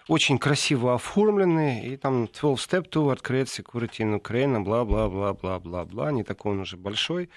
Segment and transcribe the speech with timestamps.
[0.08, 6.12] очень красиво оформленный, и там 12 Step Toward Create Security in Ukraine, бла-бла-бла-бла-бла-бла.
[6.12, 7.30] Не такой он уже большой.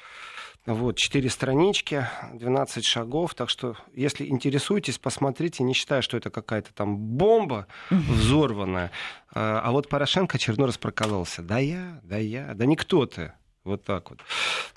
[0.66, 3.34] Вот, четыре странички, 12 шагов.
[3.34, 8.90] Так что, если интересуетесь, посмотрите, не считая, что это какая-то там бомба взорванная.
[9.32, 11.42] А, а вот Порошенко черно раз прокололся.
[11.42, 13.32] Да я, да я, да никто ты.
[13.64, 14.20] Вот так вот.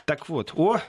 [0.06, 0.80] Так вот, о,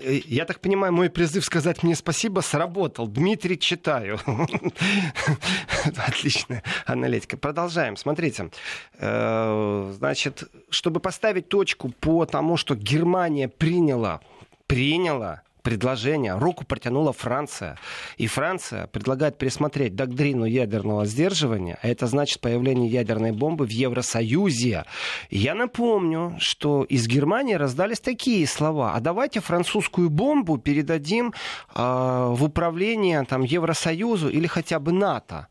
[0.00, 3.06] я так понимаю, мой призыв сказать мне спасибо сработал.
[3.06, 4.18] Дмитрий, читаю.
[6.06, 7.36] Отличная аналитика.
[7.36, 7.96] Продолжаем.
[7.96, 8.50] Смотрите.
[8.98, 14.20] Э, значит, чтобы поставить точку по тому, что Германия приняла,
[14.66, 16.38] приняла предложение.
[16.38, 17.76] Руку протянула Франция.
[18.18, 21.78] И Франция предлагает пересмотреть доктрину ядерного сдерживания.
[21.82, 24.84] А это значит появление ядерной бомбы в Евросоюзе.
[25.30, 28.94] Я напомню, что из Германии раздались такие слова.
[28.94, 31.32] А давайте французскую бомбу передадим
[31.74, 35.48] э, в управление там, Евросоюзу или хотя бы НАТО.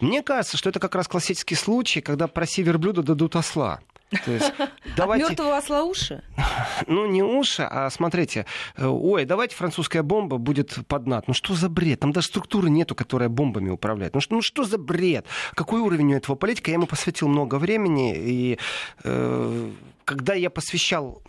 [0.00, 3.80] Мне кажется, что это как раз классический случай, когда проси верблюда дадут осла.
[4.24, 4.52] То есть,
[4.96, 5.24] давайте...
[5.24, 6.22] От мертвого осла уши?
[6.86, 11.24] Ну, не уши, а смотрите, э, ой, давайте французская бомба будет под НАТО.
[11.28, 12.00] Ну что за бред?
[12.00, 14.14] Там даже структуры нету, которая бомбами управляет.
[14.14, 15.26] Ну что, ну что за бред?
[15.54, 16.70] Какой уровень у этого политика?
[16.70, 18.58] Я ему посвятил много времени, и
[19.04, 19.70] э,
[20.04, 21.22] когда я посвящал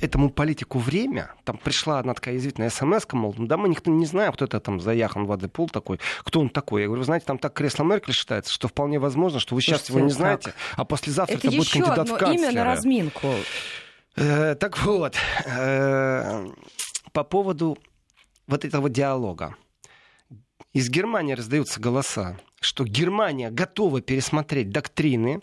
[0.00, 4.32] этому политику время, там пришла одна такая язвительная смс, мол, да мы никто не знаем,
[4.32, 6.82] кто это там за Яхан Вадепул такой, кто он такой.
[6.82, 10.00] Я говорю, знаете, там так кресло Меркель считается, что вполне возможно, что вы сейчас его
[10.00, 12.52] не знаете, а послезавтра это, это будет кандидат в канцлеры.
[12.52, 13.28] имя на разминку.
[14.16, 15.16] Э, так вот,
[15.46, 16.46] э,
[17.12, 17.78] по поводу
[18.46, 19.54] вот этого диалога.
[20.72, 25.40] Из Германии раздаются голоса, что Германия готова пересмотреть доктрины,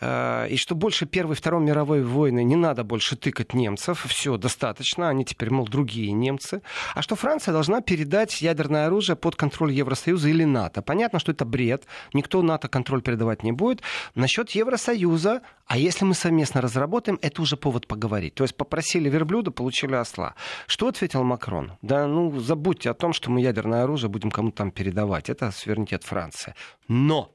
[0.00, 5.08] и что больше Первой и Второй мировой войны не надо больше тыкать немцев, все, достаточно,
[5.08, 6.62] они теперь, мол, другие немцы,
[6.94, 10.82] а что Франция должна передать ядерное оружие под контроль Евросоюза или НАТО.
[10.82, 13.82] Понятно, что это бред, никто НАТО контроль передавать не будет.
[14.14, 18.34] Насчет Евросоюза, а если мы совместно разработаем, это уже повод поговорить.
[18.34, 20.34] То есть попросили верблюда, получили осла.
[20.66, 21.72] Что ответил Макрон?
[21.82, 25.30] Да ну, забудьте о том, что мы ядерное оружие будем кому-то там передавать.
[25.30, 26.54] Это суверенитет Франции.
[26.88, 27.33] Но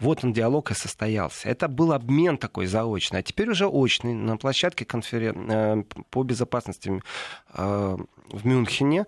[0.00, 1.48] вот он диалог и состоялся.
[1.48, 5.50] Это был обмен такой заочный, а теперь уже очный на площадке конферен...
[5.50, 7.02] Э, по безопасности
[7.54, 7.96] э,
[8.30, 9.06] в Мюнхене.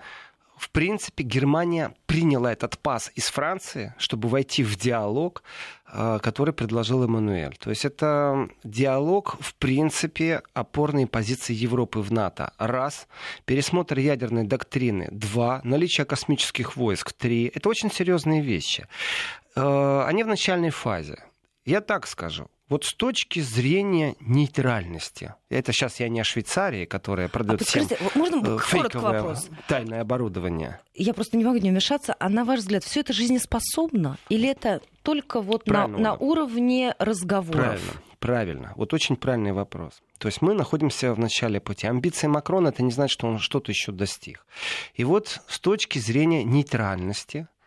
[0.57, 5.43] В принципе, Германия приняла этот пас из Франции, чтобы войти в диалог,
[5.91, 7.57] э, который предложил Эммануэль.
[7.57, 12.53] То есть это диалог, в принципе, опорные позиции Европы в НАТО.
[12.59, 13.09] Раз.
[13.47, 15.09] Пересмотр ядерной доктрины.
[15.11, 15.63] Два.
[15.65, 17.13] Наличие космических войск.
[17.13, 17.51] Три.
[17.55, 18.87] Это очень серьезные вещи.
[19.57, 21.25] Э, они в начальной фазе.
[21.65, 22.49] Я так скажу.
[22.71, 27.89] Вот с точки зрения нейтральности, это сейчас я не о Швейцарии, которая продает а всем
[28.15, 29.49] можно фейковое вопрос?
[29.67, 30.79] тайное оборудование.
[30.95, 32.15] Я просто не могу не вмешаться.
[32.21, 34.19] А на ваш взгляд, все это жизнеспособно?
[34.29, 37.57] Или это только вот на, на уровне разговоров?
[37.57, 38.73] Правильно, правильно.
[38.77, 40.01] Вот очень правильный вопрос.
[40.19, 41.89] То есть мы находимся в начале пути.
[41.89, 44.47] Амбиции Макрона это не значит, что он что-то еще достиг.
[44.95, 47.60] И вот с точки зрения нейтральности, Э,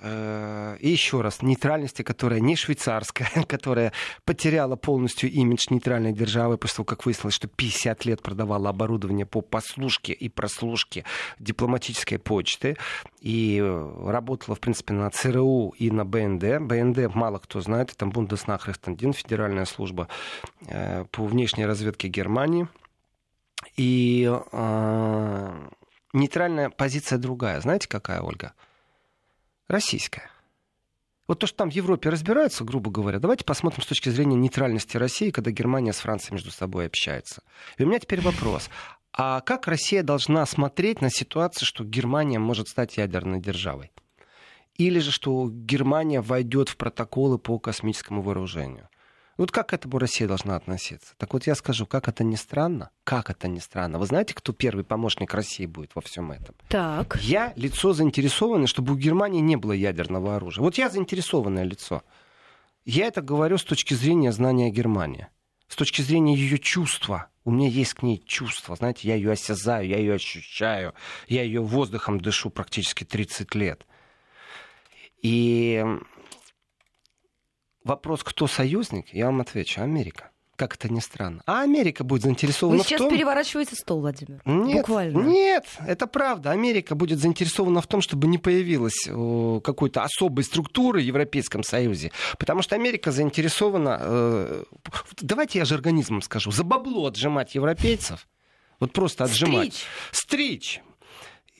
[0.00, 3.92] и еще раз, нейтральности, которая не швейцарская, которая
[4.24, 9.40] потеряла полностью имидж нейтральной державы после того, как выяснилось, что 50 лет продавала оборудование по
[9.40, 11.04] послушке и прослушке
[11.40, 12.76] дипломатической почты
[13.20, 13.60] и
[14.04, 16.60] работала, в принципе, на ЦРУ и на БНД.
[16.60, 20.08] БНД мало кто знает, это Бундеснахрихтендин, федеральная служба
[20.66, 22.68] э, по внешней разведке Германии.
[23.76, 25.68] И э,
[26.12, 27.60] нейтральная позиция другая.
[27.60, 28.52] Знаете, какая, Ольга?
[29.68, 30.30] Российская.
[31.26, 34.96] Вот то, что там в Европе разбираются, грубо говоря, давайте посмотрим с точки зрения нейтральности
[34.96, 37.42] России, когда Германия с Францией между собой общаются.
[37.76, 38.70] И у меня теперь вопрос.
[39.12, 43.90] А как Россия должна смотреть на ситуацию, что Германия может стать ядерной державой?
[44.78, 48.88] или же что Германия войдет в протоколы по космическому вооружению.
[49.38, 51.14] Вот как к этому Россия должна относиться?
[51.16, 54.00] Так вот я скажу, как это не странно, как это не странно.
[54.00, 56.56] Вы знаете, кто первый помощник России будет во всем этом?
[56.68, 57.20] Так.
[57.22, 60.62] Я лицо заинтересованное, чтобы у Германии не было ядерного оружия.
[60.62, 62.02] Вот я заинтересованное лицо.
[62.84, 65.28] Я это говорю с точки зрения знания Германии,
[65.68, 67.28] с точки зрения ее чувства.
[67.44, 70.94] У меня есть к ней чувство, знаете, я ее осязаю, я ее ощущаю,
[71.28, 73.86] я ее воздухом дышу практически 30 лет.
[75.22, 75.84] И
[77.84, 80.30] вопрос, кто союзник, я вам отвечу, Америка.
[80.58, 81.40] Как это ни странно.
[81.46, 83.12] А Америка будет заинтересована Вы сейчас в том...
[83.12, 84.42] переворачиваете стол, Владимир.
[84.44, 85.18] Нет, Буквально.
[85.20, 86.50] Нет, это правда.
[86.50, 92.10] Америка будет заинтересована в том, чтобы не появилось э, какой-то особой структуры в Европейском Союзе.
[92.38, 93.98] Потому что Америка заинтересована...
[94.00, 94.64] Э,
[95.20, 96.50] давайте я же организмом скажу.
[96.50, 98.26] За бабло отжимать европейцев.
[98.80, 99.74] Вот просто отжимать.
[100.10, 100.80] Стричь.
[100.80, 100.82] Стричь.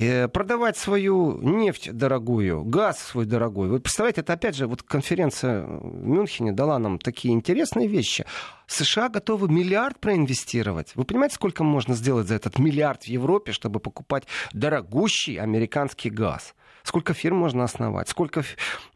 [0.01, 3.69] Э, продавать свою нефть дорогую, газ свой дорогой.
[3.69, 8.25] Вы представляете, это опять же вот конференция в Мюнхене дала нам такие интересные вещи.
[8.69, 10.93] США готовы миллиард проинвестировать.
[10.95, 16.55] Вы понимаете, сколько можно сделать за этот миллиард в Европе, чтобы покупать дорогущий американский газ?
[16.89, 18.09] Сколько фирм можно основать?
[18.09, 18.43] Сколько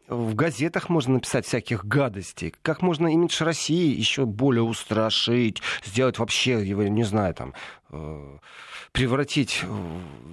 [0.07, 2.51] в газетах можно написать всяких гадостей?
[2.63, 5.61] Как можно имидж России еще более устрашить?
[5.85, 7.53] Сделать вообще, его, не знаю, там
[7.91, 8.37] э,
[8.93, 9.63] превратить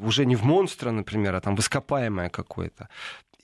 [0.03, 2.89] уже не в монстра, например, а там в ископаемое какое-то.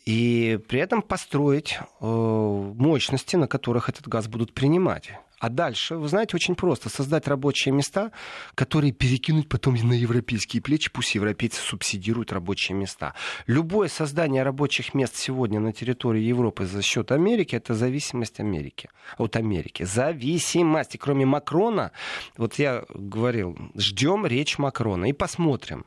[0.07, 5.13] И при этом построить э, мощности, на которых этот газ будут принимать.
[5.39, 6.89] А дальше, вы знаете, очень просто.
[6.89, 8.11] Создать рабочие места,
[8.55, 10.91] которые перекинуть потом на европейские плечи.
[10.91, 13.15] Пусть европейцы субсидируют рабочие места.
[13.47, 18.89] Любое создание рабочих мест сегодня на территории Европы за счет Америки, это зависимость Америки.
[19.19, 19.83] От Америки.
[19.83, 20.95] Зависимость.
[20.95, 21.93] И кроме Макрона,
[22.39, 25.85] вот я говорил, ждем речь Макрона и посмотрим.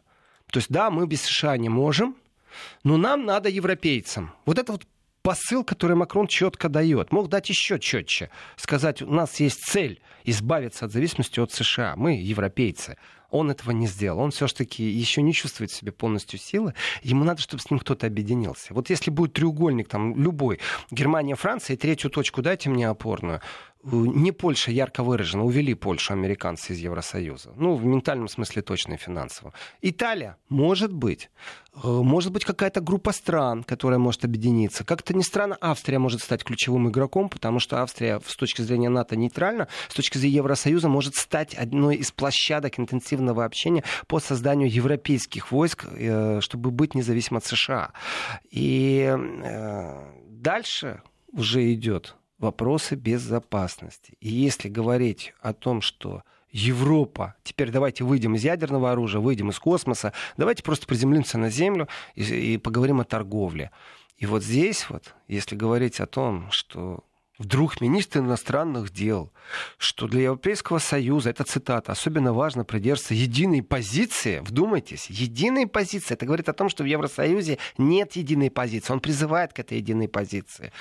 [0.52, 2.16] То есть, да, мы без США не можем,
[2.84, 4.32] но нам надо европейцам.
[4.46, 4.86] Вот это вот
[5.22, 7.12] посыл, который Макрон четко дает.
[7.12, 8.30] Мог дать еще четче.
[8.56, 11.96] Сказать, у нас есть цель избавиться от зависимости от США.
[11.96, 12.98] Мы европейцы.
[13.30, 14.20] Он этого не сделал.
[14.20, 16.74] Он все-таки еще не чувствует в себе полностью силы.
[17.04, 18.74] Ему надо, чтобы с ним кто-то объединился.
[18.74, 23.42] Вот если будет треугольник там любой, Германия, Франция, и третью точку дайте мне опорную,
[23.84, 27.54] не Польша ярко выражена, увели Польшу американцы из Евросоюза.
[27.56, 29.54] Ну, в ментальном смысле точно и финансово.
[29.82, 31.30] Италия, может быть.
[31.76, 34.84] Э, может быть, какая-то группа стран, которая может объединиться.
[34.84, 39.16] Как-то не странно, Австрия может стать ключевым игроком, потому что Австрия с точки зрения НАТО
[39.16, 45.52] нейтральна, с точки зрения Евросоюза может стать одной из площадок интенсивного общения по созданию европейских
[45.54, 47.94] войск, э, чтобы быть независимым от США.
[48.52, 54.18] И э, дальше уже идет вопросы безопасности.
[54.20, 59.60] И если говорить о том, что Европа, теперь давайте выйдем из ядерного оружия, выйдем из
[59.60, 63.72] космоса, давайте просто приземлимся на Землю и, и поговорим о торговле.
[64.18, 67.04] И вот здесь вот, если говорить о том, что
[67.40, 69.32] вдруг министр иностранных дел,
[69.78, 76.26] что для Европейского Союза, это цитата, особенно важно придерживаться единой позиции, вдумайтесь, единой позиции, это
[76.26, 80.72] говорит о том, что в Евросоюзе нет единой позиции, он призывает к этой единой позиции.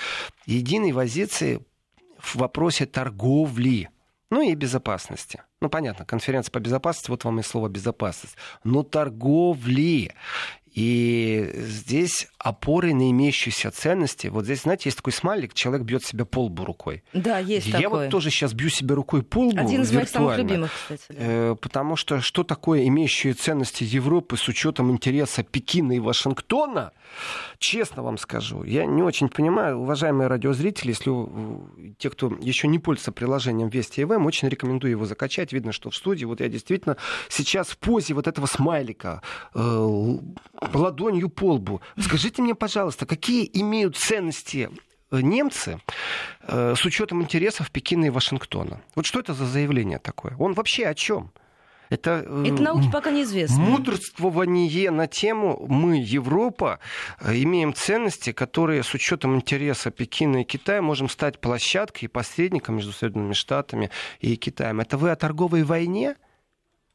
[0.44, 1.64] Единой позиции
[2.18, 3.88] в вопросе торговли,
[4.30, 5.42] ну и безопасности.
[5.60, 8.36] Ну, понятно, конференция по безопасности, вот вам и слово безопасность.
[8.64, 10.12] Но торговли.
[10.74, 14.28] И здесь опоры на имеющиеся ценности.
[14.28, 17.02] Вот здесь, знаете, есть такой смайлик, человек бьет себя по лбу рукой.
[17.12, 18.04] Да, есть Я такое.
[18.04, 21.02] вот тоже сейчас бью себя рукой по лбу Один из моих самых любимых, кстати.
[21.08, 21.14] да.
[21.18, 26.92] Э, Потому что что такое имеющие ценности Европы с учетом интереса Пекина и Вашингтона,
[27.58, 31.10] честно вам скажу, я не очень понимаю, уважаемые радиозрители, если
[31.98, 35.52] те, кто еще не пользуется приложением Вести ФМ, очень рекомендую его закачать.
[35.52, 36.96] Видно, что в студии вот я действительно
[37.28, 39.22] сейчас в позе вот этого смайлика
[39.54, 40.18] э,
[40.60, 41.80] ладонью по лбу.
[41.98, 44.70] Скажите мне, пожалуйста, какие имеют ценности
[45.10, 45.80] э, немцы
[46.42, 48.80] э, с учетом интересов Пекина и Вашингтона?
[48.94, 50.34] Вот что это за заявление такое?
[50.38, 51.32] Он вообще о чем?
[51.90, 53.58] Это, э, Это науке пока неизвестно.
[53.58, 56.80] мудрствование на тему «мы, Европа,
[57.20, 62.76] э, имеем ценности, которые с учетом интереса Пекина и Китая можем стать площадкой и посредником
[62.76, 64.80] между Соединенными Штатами и Китаем».
[64.80, 66.16] Это вы о торговой войне?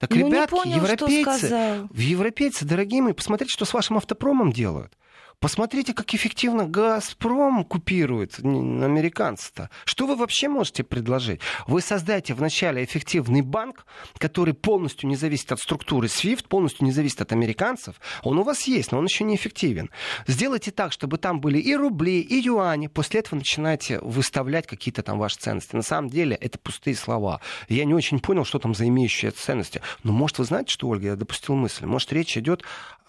[0.03, 4.97] Так, Ну, ребятки, понял, что европейцы, европейцы, дорогие мои, посмотрите, что с вашим автопромом делают.
[5.43, 9.69] Посмотрите, как эффективно «Газпром» купирует американцы-то.
[9.83, 11.41] Что вы вообще можете предложить?
[11.67, 13.85] Вы создайте вначале эффективный банк,
[14.19, 17.99] который полностью не зависит от структуры SWIFT, полностью не зависит от американцев.
[18.23, 19.89] Он у вас есть, но он еще не эффективен.
[20.27, 22.87] Сделайте так, чтобы там были и рубли, и юани.
[22.87, 25.75] После этого начинайте выставлять какие-то там ваши ценности.
[25.75, 27.41] На самом деле это пустые слова.
[27.67, 29.81] Я не очень понял, что там за имеющие ценности.
[30.03, 31.85] Но может вы знаете, что, Ольга, я допустил мысль.
[31.85, 32.63] Может речь идет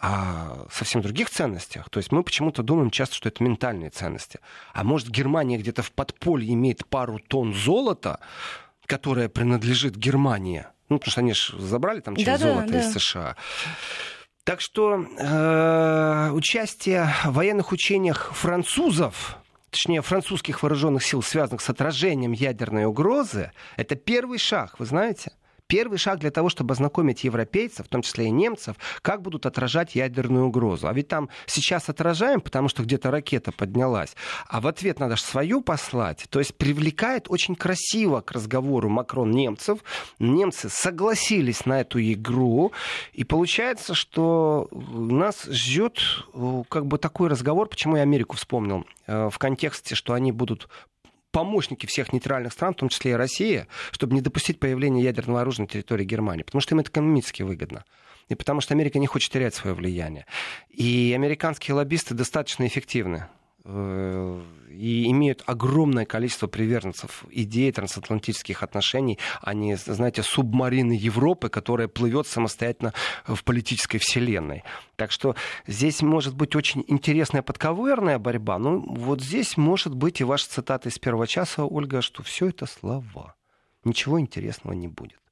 [0.05, 1.89] о совсем других ценностях.
[1.89, 4.39] То есть мы почему-то думаем часто, что это ментальные ценности.
[4.75, 8.21] А может, Германия где-то в подполье имеет пару тонн золота,
[8.85, 10.67] которое принадлежит Германии.
[10.91, 13.01] Ну, потому что они же забрали там часть да, золота да, из да.
[13.01, 13.37] США.
[14.45, 19.39] Так что э, участие в военных учениях французов
[19.71, 25.33] точнее, французских вооруженных сил, связанных с отражением ядерной угрозы, это первый шаг, вы знаете?
[25.67, 29.95] Первый шаг для того, чтобы ознакомить европейцев, в том числе и немцев, как будут отражать
[29.95, 30.89] ядерную угрозу.
[30.89, 34.15] А ведь там сейчас отражаем, потому что где-то ракета поднялась,
[34.49, 36.27] а в ответ надо же свою послать.
[36.31, 39.79] То есть привлекает очень красиво к разговору Макрон немцев.
[40.19, 42.73] Немцы согласились на эту игру,
[43.13, 45.99] и получается, что нас ждет
[46.33, 50.69] э, как бы такой разговор, почему я Америку вспомнил, э, в контексте, что они будут
[51.35, 55.65] помощники всех нейтральных стран, в том числе и Россия, чтобы не допустить появления ядерного оружия
[55.65, 57.85] на территории Германии, потому что им это экономически выгодно.
[58.29, 60.27] И потому что Америка не хочет терять свое влияние.
[60.71, 63.27] И американские лоббисты достаточно эффективны.
[63.67, 71.89] Э, и имеют огромное количество приверженцев идеи трансатлантических отношений, а не, знаете, субмарины Европы, которая
[71.89, 72.93] плывет самостоятельно
[73.27, 74.65] в политической вселенной.
[74.97, 78.59] Так что здесь может быть очень интересная подковерная борьба.
[78.59, 82.67] Ну, вот здесь может быть и ваша цитата из первого часа, Ольга, что все это
[82.67, 83.35] слова.
[83.85, 85.24] Ничего интересного не будет.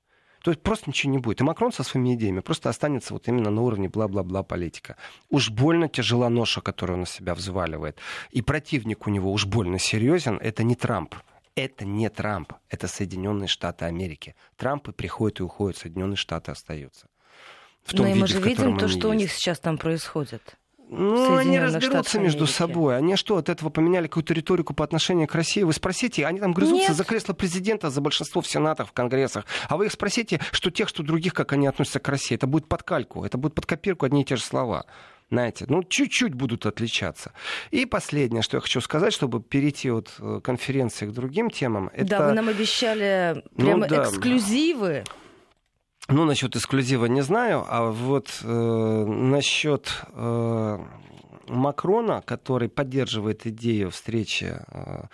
[0.42, 1.40] То есть просто ничего не будет.
[1.40, 4.96] И Макрон со своими идеями просто останется вот именно на уровне бла-бла-бла политика.
[5.30, 7.98] Уж больно тяжела ноша, которую он на себя взваливает.
[8.30, 10.38] И противник у него уж больно серьезен.
[10.42, 11.14] Это не Трамп.
[11.54, 12.54] Это не Трамп.
[12.68, 14.34] Это Соединенные Штаты Америки.
[14.56, 17.06] Трампы приходят и уходят, Соединенные Штаты остаются.
[17.84, 19.04] В том Но виде, мы же видим то, что есть.
[19.04, 20.56] у них сейчас там происходит.
[20.92, 22.98] Ну, они разберутся между собой.
[22.98, 25.62] Они что, от этого поменяли какую-то риторику по отношению к России?
[25.62, 26.96] Вы спросите, они там грызутся Нет.
[26.96, 29.46] за кресло президента, за большинство в Сенатах, в Конгрессах.
[29.68, 32.34] А вы их спросите, что тех, что других, как они относятся к России.
[32.34, 34.84] Это будет под кальку, это будет под копирку одни и те же слова.
[35.30, 37.32] Знаете, ну, чуть-чуть будут отличаться.
[37.70, 41.88] И последнее, что я хочу сказать, чтобы перейти от э, конференции к другим темам.
[41.94, 42.04] Это...
[42.06, 44.02] Да, вы нам обещали ну прямо ну, да.
[44.02, 45.04] эксклюзивы.
[46.08, 50.78] Ну, насчет эксклюзива не знаю, а вот э, насчет э,
[51.48, 55.04] Макрона, который поддерживает идею встречи э,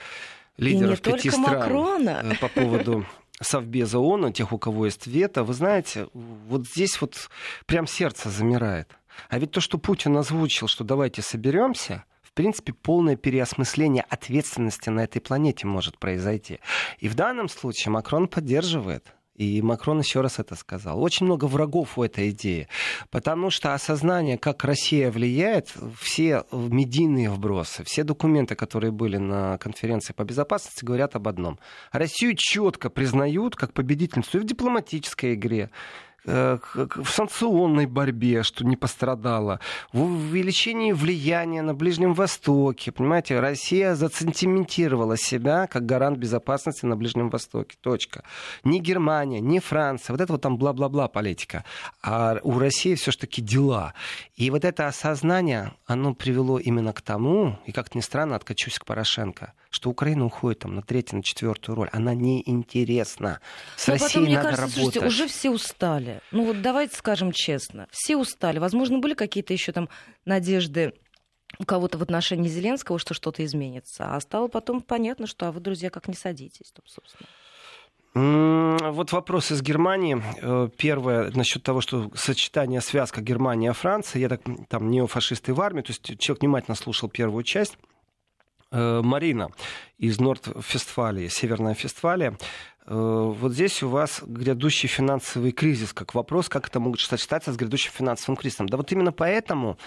[0.57, 2.23] лидеров пяти стран Макрона.
[2.25, 3.07] Э, по поводу
[3.41, 7.31] Совбеза ООН, тех, у кого есть вето, вы знаете, вот здесь вот
[7.67, 8.91] прям сердце замирает.
[9.29, 15.01] А ведь то, что Путин озвучил, что давайте соберемся, в принципе, полное переосмысление ответственности на
[15.01, 16.61] этой планете может произойти.
[16.99, 21.01] И в данном случае Макрон поддерживает и Макрон еще раз это сказал.
[21.01, 22.67] Очень много врагов у этой идеи.
[23.11, 30.13] Потому что осознание, как Россия влияет, все медийные вбросы, все документы, которые были на конференции
[30.13, 31.61] по безопасности, говорят об одном.
[31.93, 35.71] Россию четко признают как победительницу и в дипломатической игре,
[36.29, 39.61] в санкционной борьбе, что не пострадала,
[39.93, 42.93] в увеличении влияния на Ближнем Востоке.
[42.93, 47.77] Понимаете, Россия зацентиментировала себя как гарант безопасности на Ближнем Востоке.
[47.81, 48.25] Точка.
[48.65, 50.13] Ни Германия, ни Франция.
[50.13, 51.65] Вот это вот там бла-бла-бла политика.
[52.03, 53.95] А у России все-таки дела.
[54.37, 58.85] И вот это осознание, оно привело именно к тому, и как ни странно, откачусь к
[58.85, 61.89] Порошенко, что Украина уходит там на третью, на четвертую роль.
[61.93, 63.41] Она неинтересна.
[63.77, 65.01] С Но Россией потом, мне надо кажется, работать.
[65.01, 66.18] Слушайте, уже все устали.
[66.31, 67.87] Ну вот давайте скажем честно.
[67.91, 68.59] Все устали.
[68.59, 69.89] Возможно, были какие-то еще там
[70.25, 70.93] надежды
[71.59, 74.15] у кого-то в отношении Зеленского, что что-то изменится.
[74.15, 77.29] А стало потом понятно, что а вы, друзья, как не садитесь, то, собственно.
[78.15, 80.21] Вот вопрос из Германии.
[80.41, 84.21] Э, первое, насчет того, что сочетание, связка Германия-Франция.
[84.21, 87.77] Я так, там, неофашисты в армии, то есть человек внимательно слушал первую часть.
[88.71, 89.51] Э, Марина
[89.99, 92.37] из Норд-Фестфалии, Северная Фестфалия.
[92.89, 97.57] Э, вот здесь у вас грядущий финансовый кризис, как вопрос, как это может сочетаться с
[97.57, 98.69] грядущим финансовым кризисом.
[98.69, 99.79] Да вот именно поэтому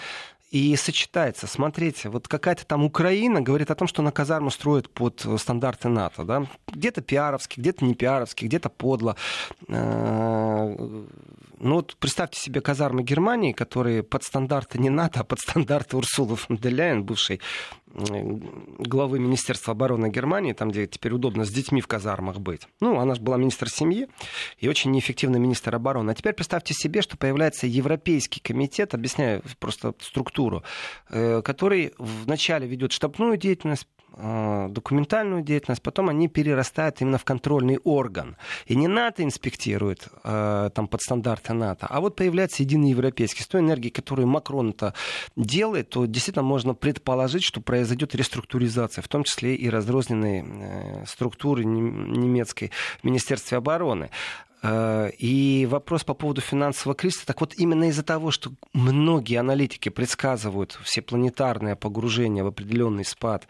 [0.52, 1.46] и сочетается.
[1.46, 6.24] Смотрите, вот какая-то там Украина говорит о том, что на казарму строят под стандарты НАТО.
[6.24, 6.46] Да?
[6.68, 9.16] Где-то пиаровски, где-то не пиаровски, где-то подло.
[9.68, 10.76] Э,
[11.58, 16.36] ну вот представьте себе казармы Германии, которые под стандарты не НАТО, а под стандарты Урсулы
[16.36, 17.40] фон де Ляйен, бывшей
[17.94, 22.68] главы Министерства обороны Германии, там, где теперь удобно с детьми в казармах быть.
[22.80, 24.08] Ну, она же была министр семьи
[24.58, 26.10] и очень неэффективный министр обороны.
[26.10, 30.62] А теперь представьте себе, что появляется Европейский комитет, объясняю просто структуру,
[31.10, 38.36] э, который вначале ведет штабную деятельность, документальную деятельность, потом они перерастают именно в контрольный орган.
[38.66, 43.42] И не НАТО инспектирует э, там под стандарты НАТО, а вот появляется единый европейский.
[43.42, 44.94] С той энергией, которую Макрон это
[45.36, 51.64] делает, то действительно можно предположить, что произойдет реструктуризация, в том числе и разрозненной э, структуры
[51.64, 54.10] немецкой в Министерстве обороны.
[54.62, 57.26] Э, и вопрос по поводу финансового кризиса.
[57.26, 63.48] Так вот, именно из-за того, что многие аналитики предсказывают всепланетарное погружение в определенный спад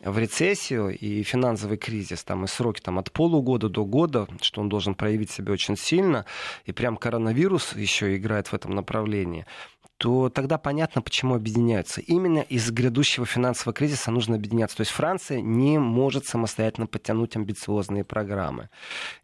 [0.00, 4.68] в рецессию и финансовый кризис, там и сроки там, от полугода до года, что он
[4.68, 6.24] должен проявить себя очень сильно,
[6.64, 9.46] и прям коронавирус еще играет в этом направлении,
[10.00, 12.00] то тогда понятно, почему объединяются.
[12.00, 14.78] Именно из грядущего финансового кризиса нужно объединяться.
[14.78, 18.70] То есть Франция не может самостоятельно подтянуть амбициозные программы.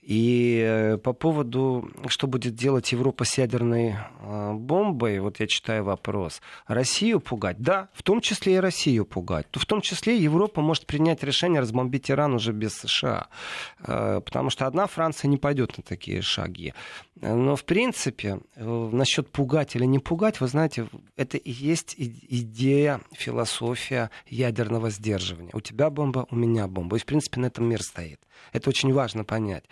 [0.03, 5.83] И э, по поводу, что будет делать Европа с ядерной э, бомбой, вот я читаю
[5.83, 6.43] вопрос.
[6.67, 7.57] Россию пугать?
[7.59, 9.47] Да, в том числе и Россию пугать.
[9.53, 13.29] В том числе Европа может принять решение разбомбить Иран уже без США.
[13.79, 16.75] Э, потому что одна Франция не пойдет на такие шаги.
[17.23, 20.66] Но, в принципе, насчет пугать или не пугать, вы знаете,
[21.17, 25.51] это и есть идея, философия ядерного сдерживания.
[25.53, 26.97] У тебя бомба, у меня бомба.
[26.97, 28.21] И, в принципе, на этом мир стоит.
[28.53, 29.65] Это очень важно понять.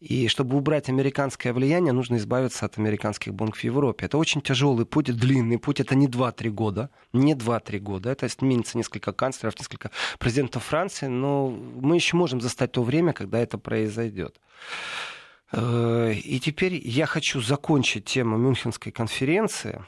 [0.00, 4.06] И чтобы убрать американское влияние, нужно избавиться от американских бомб в Европе.
[4.06, 5.80] Это очень тяжелый путь, длинный путь.
[5.80, 6.90] Это не 2-3 года.
[7.12, 8.10] Не 2-3 года.
[8.10, 11.06] Это сменится несколько канцлеров, несколько президентов Франции.
[11.06, 14.40] Но мы еще можем застать то время, когда это произойдет.
[15.52, 19.84] Э, и теперь я хочу закончить тему Мюнхенской конференции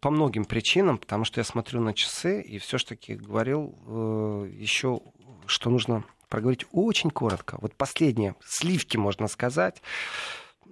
[0.00, 5.00] по многим причинам, потому что я смотрю на часы и все-таки говорил э, еще,
[5.46, 7.58] что нужно проговорить очень коротко.
[7.60, 9.82] Вот последнее, сливки, можно сказать.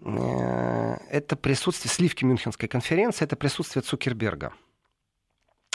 [0.03, 4.53] Э, это присутствие, сливки Мюнхенской конференции, это присутствие Цукерберга.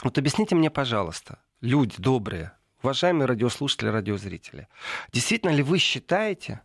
[0.02, 4.68] Вот объясните мне, пожалуйста, люди добрые, уважаемые радиослушатели, радиозрители,
[5.12, 6.62] действительно ли вы считаете,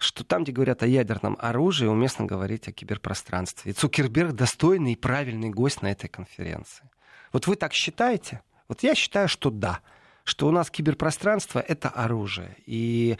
[0.00, 3.70] что там, где говорят о ядерном оружии, уместно говорить о киберпространстве.
[3.70, 6.90] И Цукерберг достойный и правильный гость на этой конференции.
[7.32, 8.42] Вот вы так считаете?
[8.66, 9.80] Вот я считаю, что да
[10.24, 12.56] что у нас киберпространство— это оружие.
[12.66, 13.16] И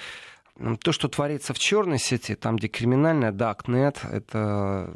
[0.83, 4.95] то, что творится в черной сети, там, где криминальная, Darknet, это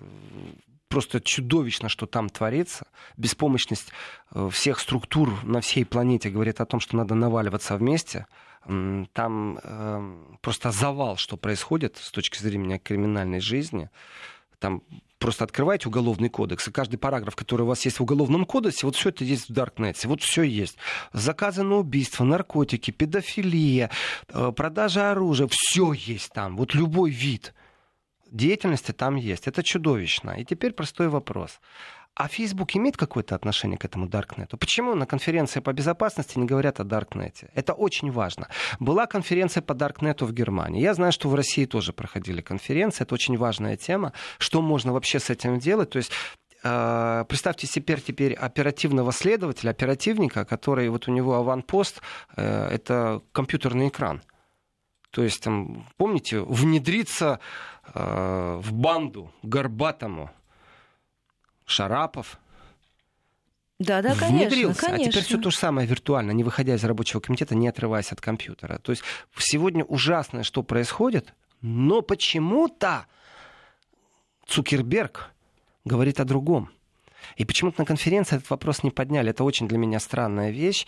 [0.89, 2.87] просто чудовищно, что там творится.
[3.17, 3.89] Беспомощность
[4.33, 8.27] э, всех структур на всей планете говорит о том, что надо наваливаться вместе.
[9.13, 13.91] Там э, просто завал, что происходит с точки зрения криминальной жизни.
[14.59, 14.83] Там
[15.19, 18.97] просто открываете уголовный кодекс, и каждый параграф, который у вас есть в уголовном кодексе, вот
[18.97, 20.77] все это есть в Даркнете, вот все есть.
[21.13, 23.91] Заказы на убийство, наркотики, педофилия,
[24.29, 27.55] э, продажа оружия, все есть там, вот любой вид
[28.35, 29.47] деятельности там есть.
[29.47, 30.33] Это чудовищно.
[30.33, 31.61] И теперь простой вопрос.
[32.17, 34.57] А Facebook имеет какое-то отношение к этому Даркнету?
[34.57, 37.51] Почему на конференции по безопасности не говорят о Даркнете?
[37.55, 38.49] Это очень важно.
[38.79, 40.81] Была конференция по Даркнету в Германии.
[40.81, 43.03] Я знаю, что в России тоже проходили конференции.
[43.03, 44.13] Это очень важная тема.
[44.39, 45.91] Что можно вообще с этим делать?
[45.91, 46.13] То есть
[46.63, 52.01] э, Представьте себе теперь оперативного следователя, оперативника, который вот у него аванпост,
[52.37, 54.23] э, это компьютерный экран.
[55.11, 57.41] То есть, там, помните, внедриться
[57.93, 60.31] э, в банду горбатому,
[61.65, 62.39] Шарапов.
[63.79, 64.81] Да, да, внедрился.
[64.81, 65.09] конечно, конечно.
[65.09, 68.21] А теперь все то же самое виртуально, не выходя из рабочего комитета, не отрываясь от
[68.21, 68.79] компьютера.
[68.79, 69.03] То есть
[69.37, 73.07] сегодня ужасное, что происходит, но почему-то
[74.47, 75.31] Цукерберг
[75.85, 76.71] говорит о другом.
[77.37, 79.31] И почему-то на конференции этот вопрос не подняли.
[79.31, 80.87] Это очень для меня странная вещь.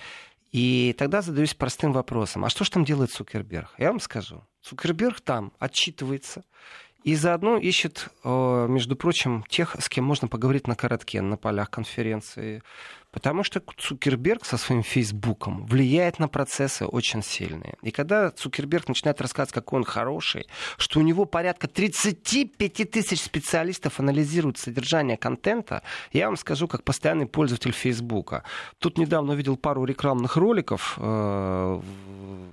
[0.53, 2.45] И тогда задаюсь простым вопросом.
[2.45, 3.75] А что же там делает Цукерберг?
[3.79, 4.45] Я вам скажу.
[4.63, 6.45] Цукерберг там отчитывается
[7.07, 11.71] и заодно ищет, э, между прочим, тех, с кем можно поговорить на коротке, на полях
[11.71, 12.65] конференции.
[13.17, 17.79] Потому что Цукерберг со своим Фейсбуком влияет на процессы очень сильные.
[17.81, 20.45] И когда Цукерберг начинает рассказывать, какой он хороший,
[20.77, 27.25] что у него порядка 35 тысяч специалистов анализируют содержание контента, я вам скажу, как постоянный
[27.25, 28.43] пользователь Фейсбука.
[28.81, 30.99] Тут недавно увидел пару рекламных роликов.
[30.99, 31.81] Э,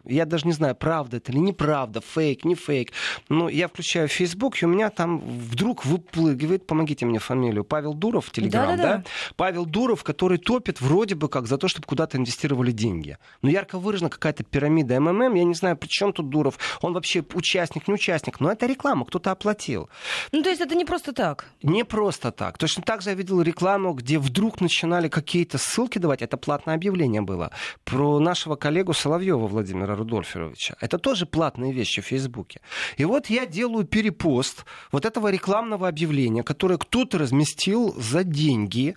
[0.06, 2.94] я даже не знаю, правда это или неправда, фейк, не фейк.
[3.28, 8.32] Но я включаю Фейсбук, и у меня там вдруг выплыгивает, помогите мне фамилию, Павел Дуров,
[8.32, 9.04] Телеграм, да?
[9.36, 13.18] Павел Дуров, который топит вроде бы как за то, чтобы куда-то инвестировали деньги.
[13.42, 17.26] Но ярко выражена какая-то пирамида МММ, я не знаю, при чем тут Дуров, он вообще
[17.34, 19.90] участник, не участник, но это реклама, кто-то оплатил.
[20.32, 21.48] Ну, то есть это не просто так?
[21.64, 22.60] Не просто так.
[22.60, 27.24] Точно так же я видел рекламу, где вдруг начинали какие-то ссылки давать, это платное объявление
[27.24, 27.50] было,
[27.84, 30.76] про нашего коллегу Соловьева Владимира Рудольфовича.
[30.80, 32.62] Это тоже платные вещи в Фейсбуке.
[32.98, 38.96] И вот я делаю перепост вот этого рекламного объявления, которое кто-то разместил за деньги,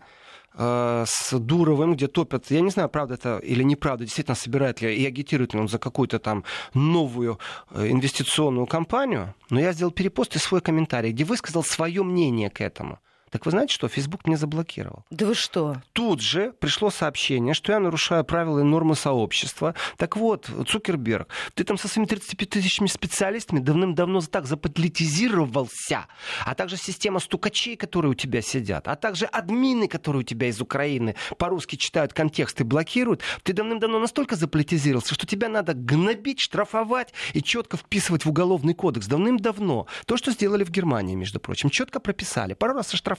[0.59, 5.07] с Дуровым, где топят, я не знаю, правда это или неправда, действительно собирает ли и
[5.07, 7.38] агитирует ли он за какую-то там новую
[7.71, 12.61] э, инвестиционную кампанию, но я сделал перепост и свой комментарий, где высказал свое мнение к
[12.61, 12.99] этому.
[13.31, 13.89] Так вы знаете что?
[13.89, 15.05] Фейсбук меня заблокировал.
[15.11, 15.83] Да вы что?
[15.93, 19.75] Тут же пришло сообщение, что я нарушаю правила и нормы сообщества.
[19.97, 26.07] Так вот, Цукерберг, ты там со своими 35 тысячами специалистами давным-давно так заполитизировался,
[26.45, 30.61] а также система стукачей, которые у тебя сидят, а также админы, которые у тебя из
[30.61, 33.23] Украины по-русски читают контексты, блокируют.
[33.43, 39.07] Ты давным-давно настолько заполитизировался, что тебя надо гнобить, штрафовать и четко вписывать в уголовный кодекс.
[39.07, 39.87] Давным-давно.
[40.07, 42.55] То, что сделали в Германии, между прочим, четко прописали.
[42.55, 43.15] Пару раз оштрафовали,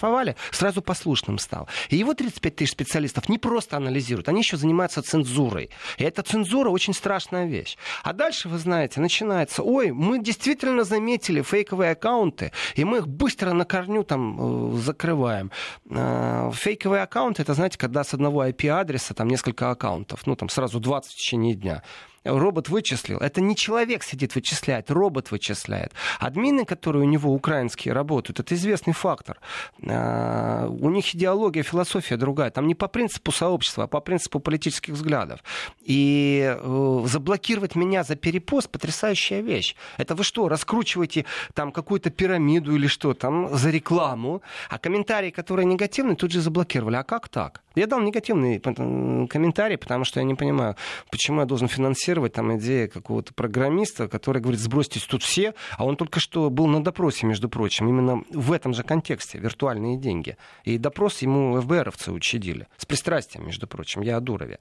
[0.51, 1.67] сразу послушным стал.
[1.89, 5.69] И его 35 тысяч специалистов не просто анализируют, они еще занимаются цензурой.
[5.97, 7.77] И эта цензура очень страшная вещь.
[8.03, 13.53] А дальше, вы знаете, начинается, ой, мы действительно заметили фейковые аккаунты, и мы их быстро
[13.53, 15.51] на корню там э, закрываем.
[15.89, 20.79] Э, фейковые аккаунты, это, знаете, когда с одного IP-адреса там несколько аккаунтов, ну там сразу
[20.79, 21.83] 20 в течение дня
[22.27, 23.17] робот вычислил.
[23.17, 25.93] Это не человек сидит вычисляет, робот вычисляет.
[26.19, 29.39] Админы, которые у него украинские работают, это известный фактор.
[29.85, 32.51] А, у них идеология, философия другая.
[32.51, 35.39] Там не по принципу сообщества, а по принципу политических взглядов.
[35.81, 39.75] И э, заблокировать меня за перепост потрясающая вещь.
[39.97, 45.65] Это вы что, раскручиваете там какую-то пирамиду или что там за рекламу, а комментарии, которые
[45.65, 46.95] негативные, тут же заблокировали.
[46.95, 47.61] А как так?
[47.77, 50.75] Я дал негативный комментарий, потому что я не понимаю,
[51.11, 55.95] почему я должен финансировать там идею какого-то программиста, который говорит, сбросьтесь тут все, а он
[55.95, 60.37] только что был на допросе, между прочим, именно в этом же контексте, виртуальные деньги.
[60.63, 62.67] И допрос ему ФБРовцы учредили.
[62.77, 64.59] С пристрастием, между прочим, я о Дурове.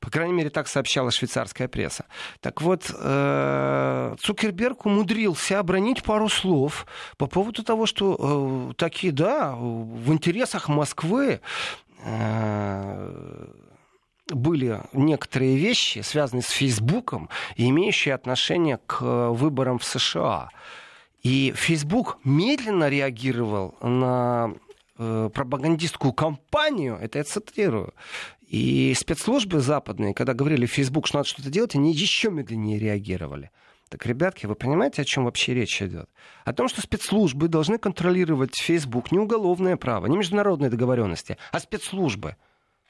[0.00, 2.04] По крайней мере, так сообщала швейцарская пресса.
[2.40, 6.86] Так вот, э, Цукерберг умудрился обронить пару слов
[7.16, 11.38] по поводу того, что э, такие, да, в интересах Москвы Э,
[14.28, 20.48] были некоторые вещи, связанные с Фейсбуком имеющие отношение к выборам в США.
[21.22, 24.54] И Фейсбук медленно реагировал на
[24.98, 27.94] э, пропагандистскую кампанию, это я цитирую,
[28.48, 33.50] и спецслужбы западные, когда говорили Facebook, что надо что-то делать, они еще медленнее реагировали.
[33.92, 36.08] Так, ребятки, вы понимаете, о чем вообще речь идет?
[36.46, 42.36] О том, что спецслужбы должны контролировать Facebook не уголовное право, не международные договоренности, а спецслужбы.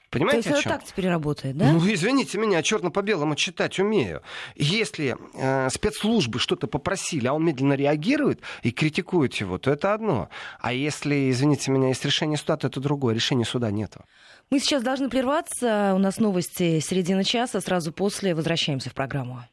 [0.09, 1.73] Понимаете, То есть это так теперь работает, да?
[1.73, 4.21] Ну, извините меня, черно по белому читать умею.
[4.55, 10.29] Если э, спецслужбы что-то попросили, а он медленно реагирует и критикует его, то это одно.
[10.61, 13.13] А если, извините меня, есть решение суда, то это другое.
[13.13, 14.05] Решения суда нету.
[14.49, 15.91] Мы сейчас должны прерваться.
[15.95, 17.59] У нас новости середины часа.
[17.59, 19.43] Сразу после возвращаемся в программу.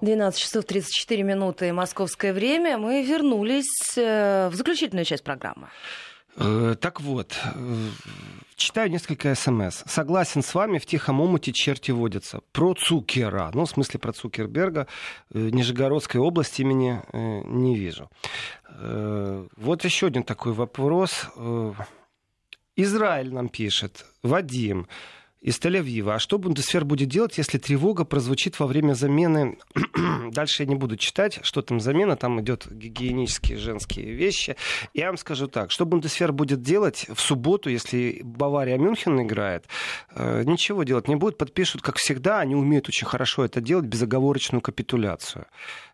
[0.00, 2.78] 12 часов 34 минуты московское время.
[2.78, 5.68] Мы вернулись э, в заключительную часть программы.
[6.36, 7.88] Э, так вот, э,
[8.56, 9.82] читаю несколько смс.
[9.86, 12.40] Согласен с вами, в тихом омуте черти водятся.
[12.52, 14.86] Про Цукера, ну, в смысле про Цукерберга,
[15.30, 18.10] Нижегородской области имени не вижу.
[19.56, 21.28] Вот еще один такой вопрос.
[22.74, 24.06] Израиль нам пишет.
[24.22, 24.88] Вадим,
[25.42, 26.14] из Тель-Авива.
[26.14, 29.58] А что Бундесвер будет делать, если тревога прозвучит во время замены?
[30.30, 34.56] Дальше я не буду читать, что там замена, там идет гигиенические женские вещи.
[34.94, 39.66] Я вам скажу так, что Бундесвер будет делать в субботу, если Бавария Мюнхен играет?
[40.14, 44.62] Э, ничего делать не будет, подпишут, как всегда, они умеют очень хорошо это делать, безоговорочную
[44.62, 45.46] капитуляцию.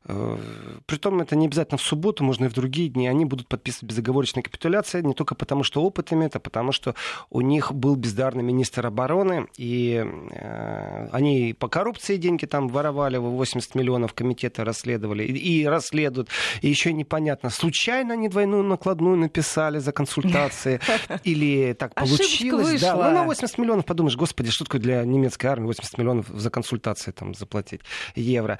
[0.04, 0.38] Э,
[0.86, 3.08] притом это не обязательно в субботу, можно и в другие дни.
[3.08, 6.94] Они будут подписывать безоговорочные капитуляции не только потому, что опыт имеют, а потому что
[7.30, 13.74] у них был бездарный министр обороны, и э, они по коррупции деньги там воровали, 80
[13.74, 16.28] миллионов комитета расследовали и, и расследуют.
[16.62, 20.80] И еще непонятно, случайно они двойную накладную написали за консультации
[21.24, 22.80] или так получилось.
[22.80, 26.50] Да, ну на 80 миллионов подумаешь, господи, что такое для немецкой армии 80 миллионов за
[26.50, 27.80] консультации там заплатить
[28.14, 28.58] евро.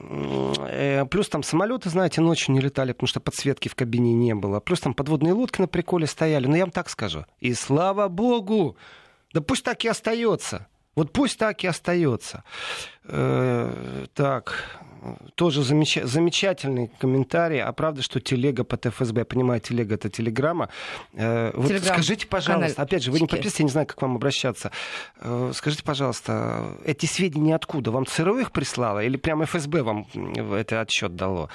[0.00, 4.60] Э, плюс там самолеты, знаете, ночью не летали, потому что подсветки в кабине не было.
[4.60, 6.46] Плюс там подводные лодки на приколе стояли.
[6.46, 7.24] Но я вам так скажу.
[7.40, 8.76] И слава богу,
[9.32, 10.66] да пусть так и остается.
[10.94, 12.44] Вот пусть так и остается.
[13.04, 14.64] Э, так,
[15.34, 15.98] тоже замеч...
[16.02, 17.62] замечательный комментарий.
[17.62, 20.68] А правда, что телега по ТФСБ, я понимаю, телега это телеграмма.
[21.14, 21.94] Э, вот Телеграм.
[21.94, 24.70] скажите, пожалуйста, опять же, вы не подписываете, я не знаю, как вам обращаться.
[25.20, 27.90] Э, скажите, пожалуйста, эти сведения откуда?
[27.90, 31.48] Вам ЦРУ их прислало или прямо ФСБ вам это отчет дало?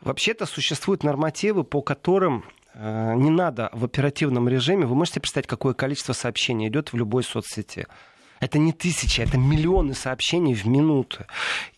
[0.00, 4.86] Вообще-то существуют нормативы, по которым э, не надо в оперативном режиме.
[4.86, 7.86] Вы можете представить, какое количество сообщений идет в любой соцсети?
[8.40, 11.26] Это не тысячи, это миллионы сообщений в минуту.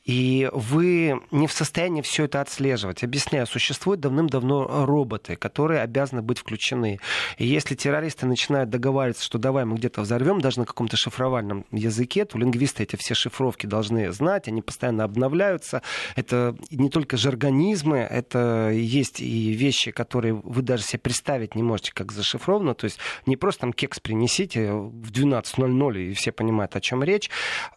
[0.05, 3.05] И вы не в состоянии все это отслеживать.
[3.05, 6.99] Объясняю, существуют давным-давно роботы, которые обязаны быть включены.
[7.38, 12.25] И если террористы начинают договариваться, что давай мы где-то взорвем, даже на каком-то шифровальном языке,
[12.25, 15.83] то лингвисты эти все шифровки должны знать, они постоянно обновляются.
[16.17, 21.93] Это не только жаргонизмы, это есть и вещи, которые вы даже себе представить не можете,
[21.93, 22.75] как зашифровано.
[22.75, 27.31] То есть не просто там кекс принесите в 12.00, и все понимают, о чем речь.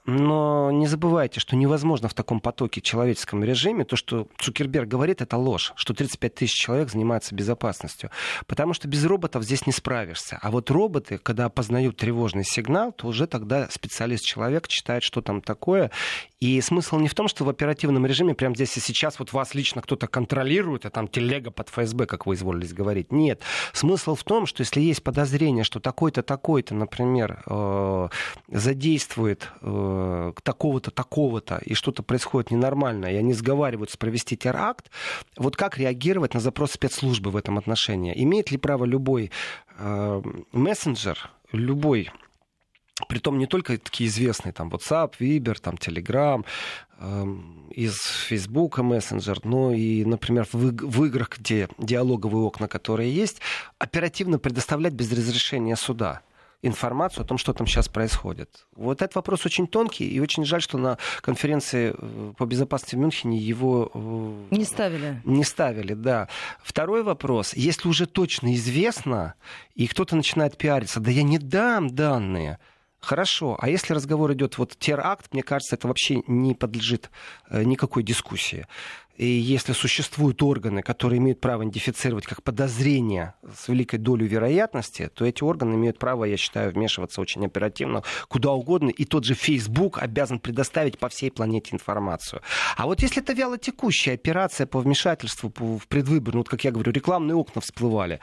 [0.05, 5.37] Но не забывайте, что невозможно в таком потоке человеческом режиме, то, что Цукерберг говорит, это
[5.37, 8.09] ложь, что 35 тысяч человек занимаются безопасностью.
[8.47, 10.39] Потому что без роботов здесь не справишься.
[10.41, 15.91] А вот роботы, когда опознают тревожный сигнал, то уже тогда специалист-человек читает, что там такое.
[16.39, 19.55] И смысл не в том, что в оперативном режиме прямо здесь и сейчас вот вас
[19.55, 23.11] лично кто-то контролирует, а там телега под ФСБ, как вы изволились говорить.
[23.11, 23.41] Нет.
[23.73, 28.09] Смысл в том, что если есть подозрение, что такой-то, такой-то, например, э,
[28.47, 34.89] задействует э, такого-то, такого-то, и что-то происходит ненормально, и они сговариваются провести теракт,
[35.37, 38.13] вот как реагировать на запрос спецслужбы в этом отношении?
[38.23, 39.31] Имеет ли право любой
[39.77, 42.09] э, мессенджер, любой
[43.09, 46.45] Притом не только такие известные, там, WhatsApp, Viber, там, Telegram,
[46.97, 47.25] э,
[47.71, 53.41] из Facebook мессенджер, но и, например, в, в играх, где диалоговые окна, которые есть,
[53.79, 56.21] оперативно предоставлять без разрешения суда
[56.67, 58.65] информацию о том, что там сейчас происходит.
[58.75, 62.99] Вот этот вопрос очень тонкий, и очень жаль, что на конференции э, по безопасности в
[62.99, 63.91] Мюнхене его...
[63.93, 65.21] Э, не ставили.
[65.25, 66.27] Не ставили, да.
[66.63, 67.53] Второй вопрос.
[67.53, 69.35] Если уже точно известно,
[69.73, 72.59] и кто-то начинает пиариться, да я не дам данные,
[73.05, 77.11] Хорошо, а если разговор идет вот теракт, мне кажется, это вообще не подлежит
[77.51, 78.65] э, никакой дискуссии.
[79.17, 85.25] И если существуют органы, которые имеют право идентифицировать как подозрение с великой долей вероятности, то
[85.25, 88.89] эти органы имеют право, я считаю, вмешиваться очень оперативно, куда угодно.
[88.89, 92.41] И тот же Facebook обязан предоставить по всей планете информацию.
[92.75, 97.35] А вот если это вялотекущая операция по вмешательству в предвыборную, вот как я говорю, рекламные
[97.35, 98.19] окна всплывали,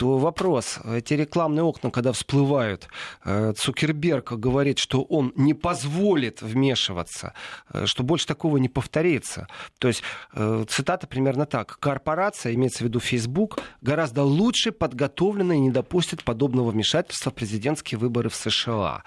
[0.00, 2.88] то вопрос, эти рекламные окна, когда всплывают,
[3.24, 7.34] э, Цукерберг говорит, что он не позволит вмешиваться,
[7.72, 9.46] э, что больше такого не повторится.
[9.78, 11.78] То есть Э, цитата примерно так.
[11.78, 17.98] Корпорация, имеется в виду Facebook, гораздо лучше подготовлена и не допустит подобного вмешательства в президентские
[17.98, 19.04] выборы в США.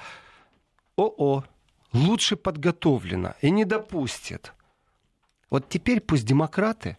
[0.96, 1.44] О-о,
[1.94, 4.54] лучше подготовлена и не допустит.
[5.50, 6.98] Вот теперь пусть демократы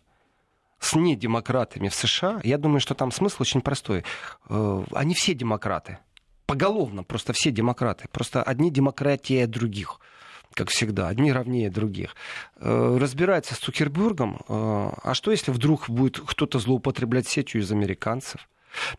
[0.78, 4.04] с недемократами в США, я думаю, что там смысл очень простой.
[4.48, 5.98] Э, они все демократы.
[6.46, 8.08] Поголовно просто все демократы.
[8.12, 10.00] Просто одни демократия других
[10.54, 12.14] как всегда, одни равнее других,
[12.56, 18.48] э, разбирается с Цукербергом, э, а что если вдруг будет кто-то злоупотреблять сетью из американцев?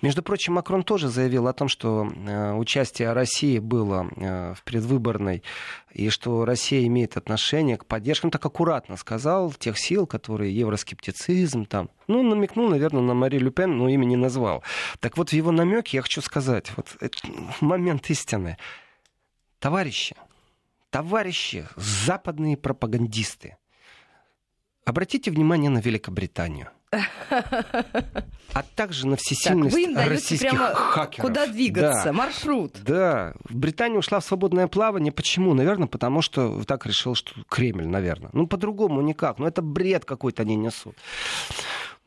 [0.02, 4.08] Между прочим, Макрон тоже заявил о том, что э, участие России было
[4.56, 5.44] в предвыборной,
[5.92, 11.66] и что Россия имеет отношение к поддержке, он так аккуратно сказал, тех сил, которые евроскептицизм
[11.66, 11.90] там.
[12.08, 14.64] Ну, намекнул, наверное, на Мари Люпен, но имя не назвал.
[15.00, 16.98] Так вот, в его намеке я хочу сказать, вот
[17.62, 18.58] момент истины.
[19.60, 20.16] Товарищи,
[20.90, 23.58] товарищи, западные пропагандисты,
[24.84, 26.70] обратите внимание на Великобританию.
[28.54, 31.28] А также на всесильность так, вы российских прямо хакеров.
[31.28, 32.14] Куда двигаться, да.
[32.14, 32.78] маршрут.
[32.84, 35.12] Да, Британия ушла в свободное плавание.
[35.12, 35.54] Почему?
[35.54, 38.30] Наверное, потому что так решил, что Кремль, наверное.
[38.32, 39.40] Ну, по-другому никак.
[39.40, 40.96] Ну, это бред какой-то они несут.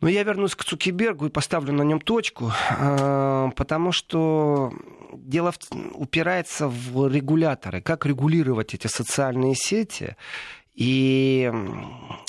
[0.00, 4.72] Но я вернусь к Цукербергу и поставлю на нем точку, а, потому что
[5.12, 5.52] дело
[5.94, 7.80] упирается в регуляторы.
[7.82, 10.16] Как регулировать эти социальные сети
[10.74, 11.52] и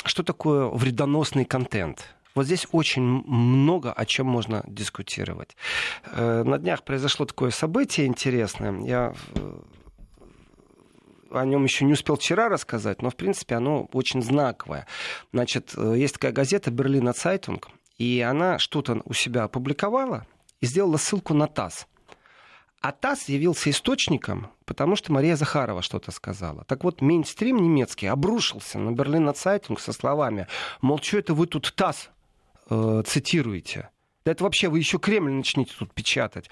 [0.04, 2.16] что такое вредоносный контент?
[2.40, 5.58] Вот здесь очень много о чем можно дискутировать.
[6.06, 8.80] Э, на днях произошло такое событие интересное.
[8.88, 9.60] Я э,
[11.32, 14.88] о нем еще не успел вчера рассказать, но, в принципе, оно очень знаковое.
[15.34, 20.26] Значит, э, есть такая газета «Берлинер Цайтунг», и она что-то у себя опубликовала
[20.62, 21.88] и сделала ссылку на ТАСС.
[22.80, 26.64] А ТАСС явился источником, потому что Мария Захарова что-то сказала.
[26.64, 30.48] Так вот, мейнстрим немецкий обрушился на Берлинер Цайтунг со словами,
[30.80, 32.12] мол, что это вы тут ТАСС
[32.70, 33.90] э, цитируете?
[34.26, 36.50] Да это вообще вы еще Кремль начните тут печатать.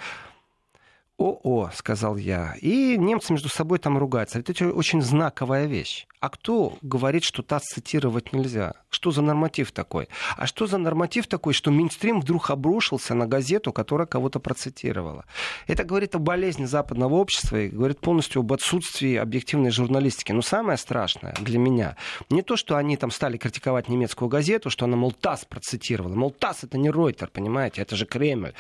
[1.18, 2.56] ОО, сказал я.
[2.62, 4.40] И немцы между собой там ругаются.
[4.40, 6.06] Это очень знаковая вещь.
[6.20, 8.74] А кто говорит, что ТАСС цитировать нельзя?
[8.90, 10.08] Что за норматив такой?
[10.36, 15.26] А что за норматив такой, что Минстрим вдруг обрушился на газету, которая кого-то процитировала?
[15.68, 20.32] Это говорит о болезни западного общества и говорит полностью об отсутствии объективной журналистики.
[20.32, 21.98] Но самое страшное для меня
[22.30, 26.16] не то, что они там стали критиковать немецкую газету, что она, мол, ТАСС процитировала.
[26.16, 28.54] Мол, ТАСС это не Ройтер, понимаете, это же Кремль.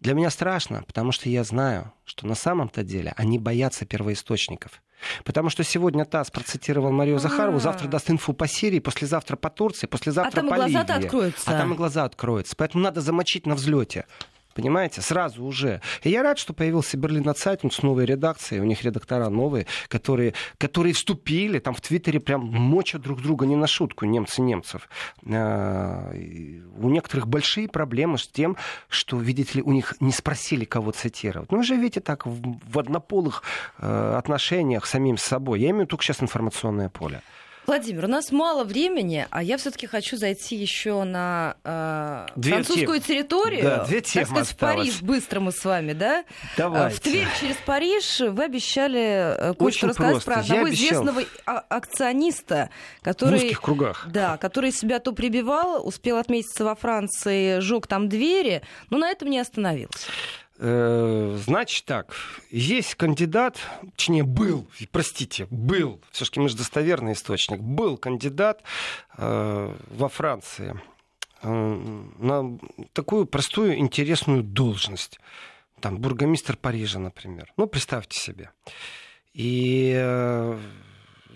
[0.00, 4.82] Для меня страшно, потому что я знаю, что на самом-то деле они боятся первоисточников.
[5.24, 7.60] Потому что сегодня ТАСС процитировал Марию Захарову, А.
[7.60, 11.04] завтра даст инфу по Сирии, послезавтра по Турции, послезавтра А там и по глаза-то Ливии.
[11.06, 11.50] откроются.
[11.50, 12.54] А там и глаза откроются.
[12.56, 14.06] Поэтому надо замочить на взлете.
[14.54, 15.80] Понимаете, сразу уже.
[16.02, 18.60] И я рад, что появился Берлин Цайтинг с новой редакцией.
[18.60, 23.56] У них редактора новые, которые, которые вступили, там в Твиттере прям мочат друг друга не
[23.56, 24.88] на шутку, немцы немцев.
[25.26, 26.12] А,
[26.78, 28.56] У некоторых большие проблемы с тем,
[28.88, 31.52] что, видите ли, у них не спросили, кого цитировать.
[31.52, 33.42] Ну, вы живете так в, в однополых
[33.78, 35.60] э, отношениях с самим собой.
[35.60, 37.22] Я имею только сейчас информационное поле.
[37.70, 42.98] Владимир, у нас мало времени, а я все-таки хочу зайти еще на э, Две французскую
[42.98, 43.00] темы.
[43.00, 43.62] территорию.
[43.62, 44.76] Да, две так темы сказать, в осталось.
[44.76, 46.24] Париж быстро мы с вами, да?
[46.56, 46.96] Давайте.
[46.96, 49.00] Э, В Тверь через Париж вы обещали
[49.50, 50.30] э, кое-что рассказать просто.
[50.32, 50.84] про Я одного обещал.
[51.04, 53.36] известного а- акциониста, В который...
[53.36, 54.04] узких кругах.
[54.10, 59.30] Да, который себя то прибивал, успел отметиться во Франции, жег там двери, но на этом
[59.30, 60.08] не остановился.
[60.62, 62.14] Э, Значит так,
[62.50, 63.56] есть кандидат,
[63.96, 68.62] точнее был, простите, был, все-таки мы же достоверный источник, был кандидат
[69.16, 70.78] э, во Франции
[71.42, 72.58] э, на
[72.92, 75.18] такую простую интересную должность.
[75.80, 77.50] Там бургомистр Парижа, например.
[77.56, 78.50] Ну, представьте себе.
[79.32, 79.94] И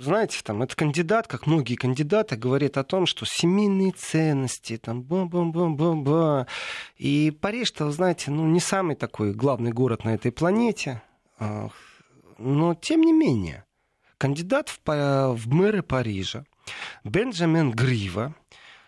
[0.00, 6.46] знаете, там, этот кандидат, как многие кандидаты, говорит о том, что семейные ценности, там, ба-ба-ба-ба-ба.
[6.96, 11.02] И Париж-то, знаете, ну, не самый такой главный город на этой планете.
[11.38, 11.68] А,
[12.38, 13.64] Но, тем не менее,
[14.18, 16.44] кандидат в, в мэры Парижа
[17.04, 18.34] Бенджамин Грива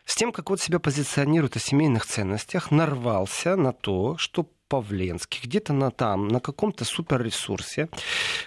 [0.05, 5.73] с тем, как вот себя позиционирует о семейных ценностях, нарвался на то, что Павленский, где-то
[5.73, 7.89] на там, на каком-то суперресурсе.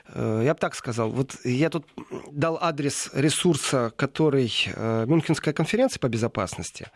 [0.08, 1.86] Э, Я бы так сказал, вот я тут
[2.32, 6.88] дал адрес ресурса, который э, Мюнхенская конференция по безопасности,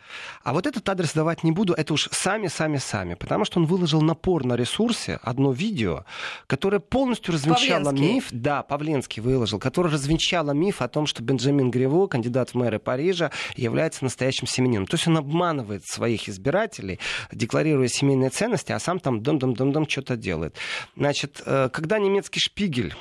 [0.43, 4.45] а вот этот адрес давать не буду, это уж сами-сами-сами, потому что он выложил напор
[4.45, 6.05] на ресурсе одно видео,
[6.47, 8.13] которое полностью развенчало Павленский.
[8.13, 12.79] миф, да, Павленский выложил, который развенчало миф о том, что Бенджамин Гриво, кандидат в мэры
[12.79, 14.87] Парижа, является настоящим семенином.
[14.87, 16.99] То есть он обманывает своих избирателей,
[17.31, 20.57] декларируя семейные ценности, а сам там дом-дом-дом-дом что-то делает.
[20.95, 22.93] Значит, э, когда немецкий шпигель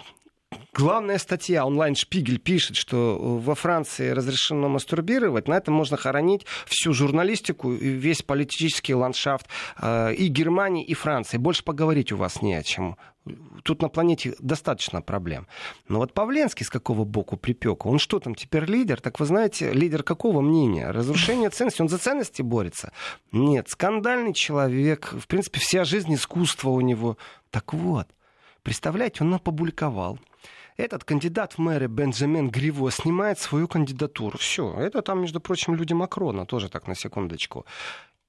[0.74, 5.48] Главная статья онлайн Шпигель пишет, что во Франции разрешено мастурбировать.
[5.48, 9.46] На этом можно хоронить всю журналистику и весь политический ландшафт
[9.78, 11.36] э, и Германии, и Франции.
[11.36, 12.96] Больше поговорить у вас не о чем.
[13.62, 15.46] Тут на планете достаточно проблем.
[15.88, 17.86] Но вот Павленский с какого боку припек?
[17.86, 19.00] Он что там, теперь лидер?
[19.00, 20.90] Так вы знаете, лидер какого мнения?
[20.90, 21.82] Разрушение ценностей?
[21.82, 22.92] Он за ценности борется?
[23.30, 25.12] Нет, скандальный человек.
[25.12, 27.16] В принципе, вся жизнь искусства у него.
[27.50, 28.08] Так вот,
[28.62, 30.18] представляете, он опубликовал
[30.76, 34.38] этот кандидат в мэры Бенджамин Гриво снимает свою кандидатуру.
[34.38, 37.66] Все, это там, между прочим, люди Макрона, тоже так на секундочку.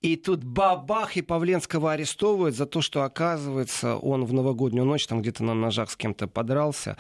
[0.03, 5.21] И тут бабах, и Павленского арестовывают за то, что, оказывается, он в новогоднюю ночь там
[5.21, 6.97] где-то на ножах с кем-то подрался.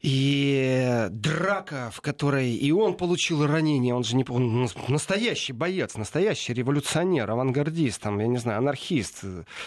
[0.00, 6.54] И драка, в которой и он получил ранение, он же не он настоящий боец, настоящий
[6.54, 9.24] революционер, авангардист, там, я не знаю, анархист,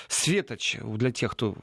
[0.08, 1.56] светоч для тех, кто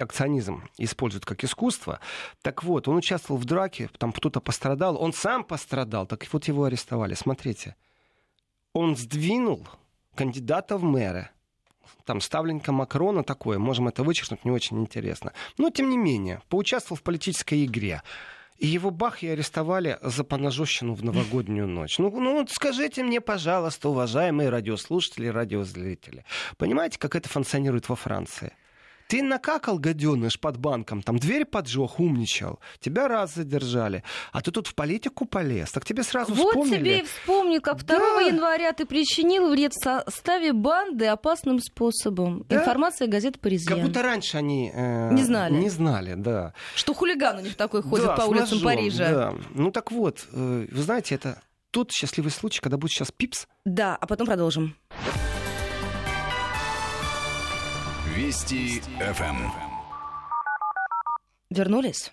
[0.00, 2.00] акционизм использует как искусство.
[2.42, 6.64] Так вот, он участвовал в драке, там кто-то пострадал, он сам пострадал, так вот его
[6.64, 7.14] арестовали.
[7.14, 7.76] Смотрите,
[8.72, 9.66] он сдвинул
[10.14, 11.30] кандидата в мэры.
[12.04, 15.32] Там ставленька Макрона такое, можем это вычеркнуть, не очень интересно.
[15.58, 18.02] Но, тем не менее, поучаствовал в политической игре.
[18.58, 21.98] И его бах и арестовали за поножовщину в новогоднюю ночь.
[21.98, 26.24] Ну, ну вот скажите мне, пожалуйста, уважаемые радиослушатели радиозрители,
[26.58, 28.52] понимаете, как это функционирует во Франции?
[29.12, 32.60] Ты накакал, гаденыш, под банком, там дверь поджег, умничал.
[32.80, 34.04] Тебя раз задержали.
[34.32, 35.70] А ты тут в политику полез.
[35.70, 36.76] Так тебе сразу Вот вспомнили.
[36.78, 38.20] тебе и вспомнил, как 2 Да.
[38.22, 42.46] января ты причинил вред в составе банды опасным способом.
[42.48, 42.56] Да.
[42.62, 43.82] Информация газеты Как «Паризьен».
[43.82, 44.70] будто раньше они...
[44.74, 45.56] э, Не знали.
[45.56, 46.54] Не знали, да.
[46.74, 49.10] Что хулиган у них такой ходит Да, по улицам ножом, Парижа.
[49.12, 49.34] да.
[49.50, 53.46] Ну так вот, э, вы знаете, это тот счастливый случай, когда будет сейчас пипс.
[53.66, 54.74] Да, а потом продолжим.
[58.22, 59.50] Вести ФМ.
[61.50, 62.12] Вернулись?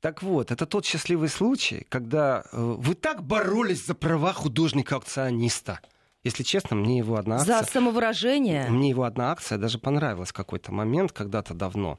[0.00, 5.80] Так вот, это тот счастливый случай, когда э, вы так боролись за права художника-акциониста.
[6.24, 7.60] Если честно, мне его одна акция...
[7.60, 8.70] За самовыражение.
[8.70, 11.98] Мне его одна акция даже понравилась в какой-то момент, когда-то давно.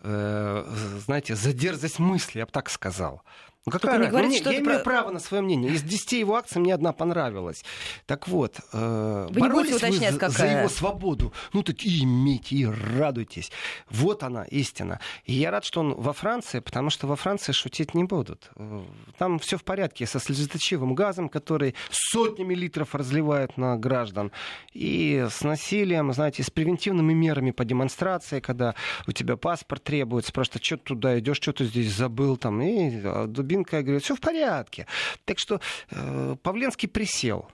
[0.00, 0.64] Э,
[1.06, 3.22] знаете, за дерзость мысли, я бы так сказал.
[3.68, 5.72] Ну, какая Только не говорите, Ну, что я имею про- право на свое мнение.
[5.72, 7.64] Из 10 его акций мне одна понравилась.
[8.06, 10.58] Так вот, э, Вы не будете уточнять, вы за, за какая?
[10.60, 11.32] его свободу.
[11.52, 13.50] Ну так и имейте, и радуйтесь.
[13.90, 15.00] Вот она, истина.
[15.24, 18.50] И я рад, что он во Франции, потому что во Франции шутить не будут.
[18.56, 18.82] Э,
[19.18, 24.32] Там все в порядке со слезоточивым газом, который сотнями литров разливают на граждан.
[24.72, 28.74] И с насилием, знаете, с превентивными мерами по демонстрации, когда
[29.06, 33.00] у тебя паспорт требуется, просто что ты туда идешь, что ты здесь забыл, там, и
[33.04, 33.26] а,
[33.58, 34.86] дубинка говорит, все в порядке.
[35.24, 37.50] Так что э, Павленский присел.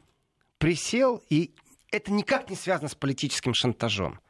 [0.58, 1.52] Присел, и
[1.90, 4.20] это никак не связано с политическим шантажом.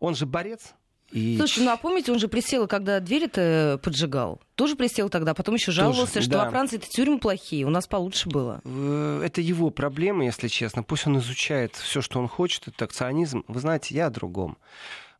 [0.00, 0.74] Он же борец.
[1.12, 1.36] И...
[1.38, 4.40] Слушай, ну а помните, он же присел, когда двери-то поджигал.
[4.56, 6.44] Тоже присел тогда, потом еще жаловался, что да.
[6.44, 8.60] во Франции это тюрьмы плохие, у нас получше было.
[8.64, 10.82] Э, Это его проблема, если честно.
[10.82, 13.44] Пусть он изучает все, что он хочет, это акционизм.
[13.46, 14.58] Вы знаете, я о другом.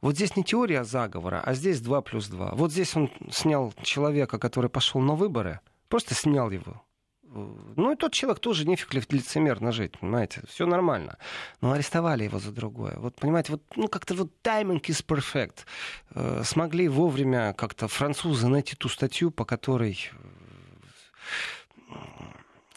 [0.00, 2.52] Вот здесь не теория заговора, а здесь 2 плюс 2.
[2.54, 6.82] Вот здесь он снял человека, который пошел на выборы, просто снял его.
[7.28, 11.18] Ну и тот человек тоже нефиг ли лицемерно жить, понимаете, все нормально.
[11.60, 12.94] Но арестовали его за другое.
[12.98, 15.66] Вот понимаете, вот ну как-то вот тайминг is perfect.
[16.14, 21.94] Э, Смогли вовремя как-то французы найти ту статью, по которой э,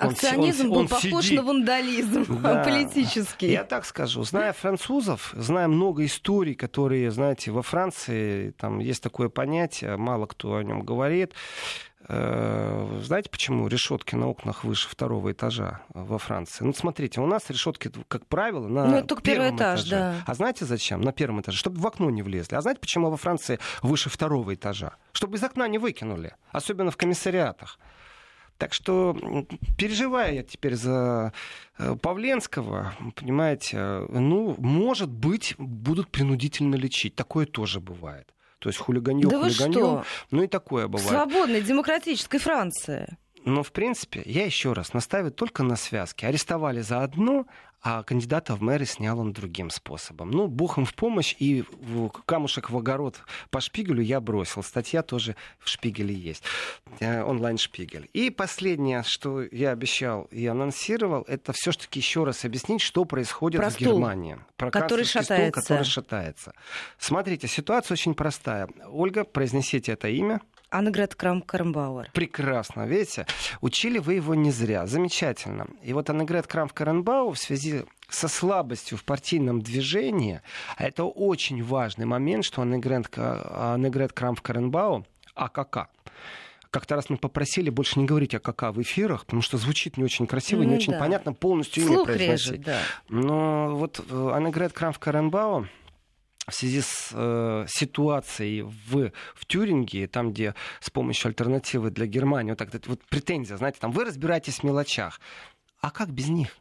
[0.01, 1.37] он си- он Акционизм си- был он похож сидит.
[1.39, 2.63] на вандализм Да.
[2.65, 3.51] политический.
[3.51, 9.29] Я так скажу, зная французов, зная много историй, которые, знаете, во Франции там есть такое
[9.29, 11.33] понятие, мало кто о нем говорит.
[12.11, 16.63] Э, Знаете, почему решетки на окнах выше второго этажа во Франции?
[16.65, 19.95] Ну, смотрите, у нас решетки, как правило, на Ну, это только первый первом этаж, этаже.
[19.95, 20.15] да.
[20.25, 21.01] А знаете зачем?
[21.01, 22.55] На первом этаже, чтобы в окно не влезли.
[22.55, 24.95] А знаете, почему во Франции выше второго этажа?
[25.13, 27.77] Чтобы из окна не выкинули, особенно в комиссариатах.
[28.57, 29.45] Так что м,
[29.77, 31.31] переживаю я теперь за
[31.77, 37.15] э, Павленского, понимаете, э, ну, может быть, будут принудительно лечить.
[37.15, 38.33] Такое тоже бывает.
[38.59, 41.09] То есть хулиганье Да хулиганьем, ну и такое В бывает.
[41.09, 43.17] свободной демократической Франции.
[43.49, 46.27] Но, в принципе, я еще раз настаиваю только на связке.
[46.27, 47.47] Арестовали за одно,
[47.81, 50.29] а кандидата в мэры снял он другим способом.
[50.29, 51.63] Ну, бог им в помощь, и
[52.27, 53.19] камушек в огород
[53.49, 54.61] по шпигелю я бросил.
[54.61, 56.43] Статья тоже в шпигеле есть.
[56.99, 58.07] Э, Онлайн-шпигель.
[58.13, 63.69] И последнее, что я обещал и анонсировал, это все-таки еще раз объяснить, что происходит Про
[63.69, 64.37] в стул, Германии.
[64.57, 65.61] Про который канцлерский стул, шатается.
[65.61, 66.53] который шатается.
[66.99, 68.69] Смотрите, ситуация очень простая.
[68.87, 70.39] Ольга, произнесите это имя.
[70.69, 72.11] Аннегрет Крам Карамбауэр.
[72.13, 73.25] Прекрасно, видите?
[73.61, 74.85] Учили вы его не зря.
[74.85, 75.67] Замечательно.
[75.81, 80.41] И вот Аннегрет Крамф-Каренбау в связи со слабостью в партийном движении,
[80.77, 85.05] а это очень важный момент, что Аннегрет, Аннегрет Крамф-Каренбау,
[85.35, 85.89] АКК,
[86.71, 90.03] как-то раз мы попросили больше не говорить о КК в эфирах, потому что звучит не
[90.03, 90.99] очень красиво, и не Ну очень да.
[90.99, 92.51] понятно полностью имя произносить.
[92.51, 92.79] режет, да.
[93.09, 95.65] Но вот э, Аннегрет Крамф-Каренбау
[96.49, 102.51] в связи с э, ситуацией в, в Тюрингии, там, где с помощью альтернативы для Германии,
[102.51, 105.19] вот так вот, претензия, знаете, там вы разбираетесь в мелочах.
[105.79, 106.57] А как без них?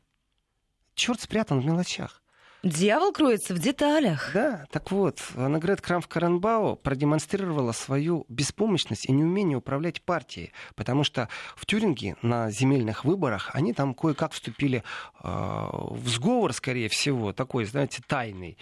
[0.95, 2.23] Черт спрятан в мелочах.
[2.65, 4.33] Дьявол кроется в деталях.
[4.35, 11.67] Да, так вот, Аннегрет Крамф-Каренбау продемонстрировала свою беспомощность и неумение управлять партией, потому что в
[11.67, 14.83] Тюринге на земельных выборах они там кое-как вступили
[15.23, 18.59] э, в сговор, скорее всего, такой, знаете, тайный.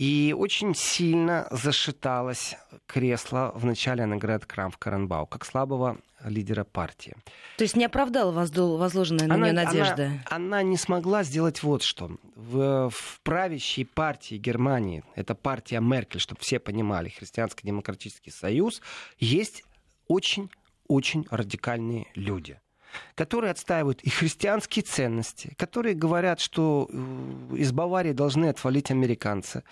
[0.00, 7.14] И очень сильно зашаталось кресло в начале Аннегрет Крамф-Каренбау, как слабого лидера партии.
[7.58, 10.06] То есть не оправдала возложенная на нее надежда.
[10.30, 12.12] Она, она не смогла сделать вот что.
[12.34, 18.80] В, в правящей партии Германии, это партия Меркель, чтобы все понимали, Христианско-демократический союз,
[19.18, 19.64] есть
[20.08, 22.58] очень-очень радикальные люди
[23.14, 29.62] которые отстаивают и христианские ценности, которые говорят, что э, из Баварии должны отвалить американцы,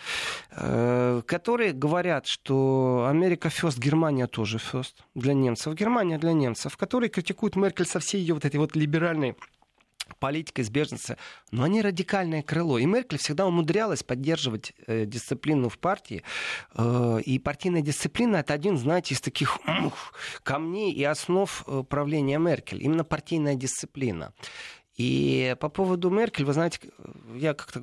[0.50, 7.10] э, которые говорят, что Америка фест, Германия тоже фест для немцев, Германия для немцев, которые
[7.10, 9.36] критикуют Меркель со всей ее вот этой вот либеральной
[10.16, 11.18] политикой с беженцами,
[11.50, 12.78] но они радикальное крыло.
[12.78, 16.22] И Меркель всегда умудрялась поддерживать э, дисциплину в партии.
[16.74, 22.38] Э, и партийная дисциплина это один, знаете, из таких ух, камней и основ э, правления
[22.38, 22.82] Меркель.
[22.82, 24.32] Именно партийная дисциплина.
[24.96, 26.80] И по поводу Меркель, вы знаете,
[27.36, 27.82] я как-то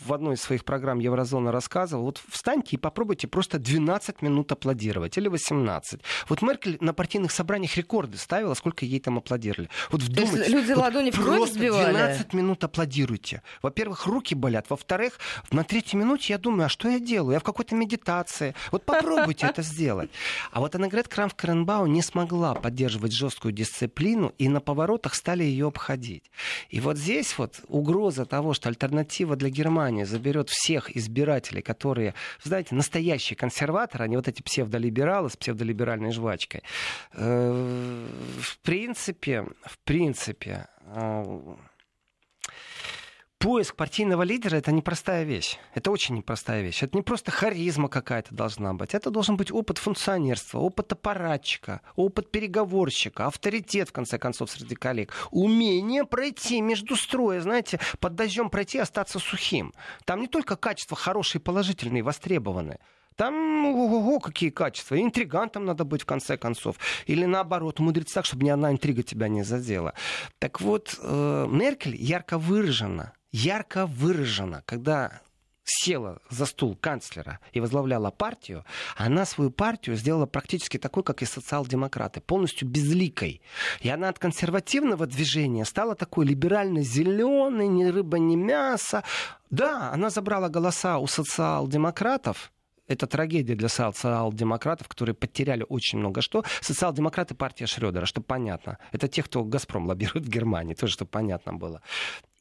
[0.00, 5.16] в одной из своих программ Еврозона рассказывал, вот встаньте и попробуйте просто 12 минут аплодировать,
[5.18, 6.00] или 18.
[6.28, 9.68] Вот Меркель на партийных собраниях рекорды ставила, сколько ей там аплодировали.
[9.90, 11.90] Вот вдумайтесь, люди вот ладони в кровь просто сбивали?
[11.92, 13.42] 12 минут аплодируйте.
[13.62, 14.66] Во-первых, руки болят.
[14.68, 15.18] Во-вторых,
[15.50, 17.34] на третьей минуте я думаю, а что я делаю?
[17.34, 18.54] Я в какой-то медитации.
[18.70, 20.10] Вот попробуйте это сделать.
[20.52, 26.24] А вот Аннегрет Крамф-Каренбау не смогла поддерживать жесткую дисциплину, и на поворотах стали ее обходить.
[26.70, 32.14] И вот здесь вот угроза того, что альтернатива для Германии Германия заберет всех избирателей, которые,
[32.42, 36.62] знаете, настоящие консерваторы, а не вот эти псевдолибералы с псевдолиберальной жвачкой,
[37.12, 38.06] э,
[38.40, 41.56] в принципе, в принципе, э,
[43.38, 45.58] поиск партийного лидера это непростая вещь.
[45.74, 46.82] Это очень непростая вещь.
[46.82, 48.94] Это не просто харизма какая-то должна быть.
[48.94, 55.12] Это должен быть опыт функционерства, опыт аппаратчика, опыт переговорщика, авторитет, в конце концов, среди коллег.
[55.30, 59.72] Умение пройти между строя, знаете, под дождем пройти, остаться сухим.
[60.04, 62.80] Там не только качества хорошие, положительные, востребованные.
[63.16, 65.00] Там, ого, какие качества.
[65.00, 66.76] Интригантом надо быть, в конце концов.
[67.06, 69.94] Или наоборот, умудриться так, чтобы ни одна интрига тебя не задела.
[70.38, 75.20] Так вот, э, Меркель ярко выражена ярко выражена, когда
[75.66, 78.64] села за стул канцлера и возглавляла партию,
[78.96, 83.42] она свою партию сделала практически такой, как и социал-демократы, полностью безликой.
[83.80, 89.02] И она от консервативного движения стала такой либерально-зеленой, ни рыба, ни мясо.
[89.50, 92.52] Да, она забрала голоса у социал-демократов,
[92.88, 96.44] это трагедия для социал-демократов, которые потеряли очень много что.
[96.60, 98.78] Социал-демократы партия Шредера, чтобы понятно.
[98.92, 101.82] Это те, кто Газпром лоббирует в Германии, тоже чтобы понятно было.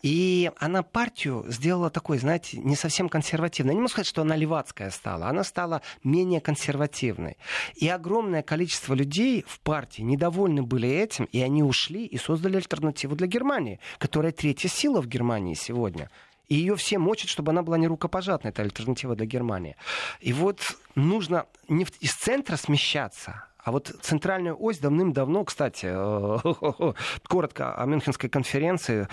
[0.06, 3.74] И она партию сделала такой, знаете, не совсем консервативной.
[3.74, 5.30] Не могу сказать, что она левацкая стала.
[5.30, 7.38] Она стала менее консервативной.
[7.74, 13.16] И огромное количество людей в партии недовольны были этим, и они ушли и создали альтернативу
[13.16, 16.12] для Германии, которая третья сила в Германии сегодня.
[16.50, 19.76] И ее все мочат, чтобы она была не рукопожатной, это альтернатива для Германии.
[20.20, 20.60] И вот
[20.94, 25.88] нужно не из центра смещаться, а вот центральная ось давным-давно, кстати,
[27.28, 29.08] коротко о Мюнхенской конференции,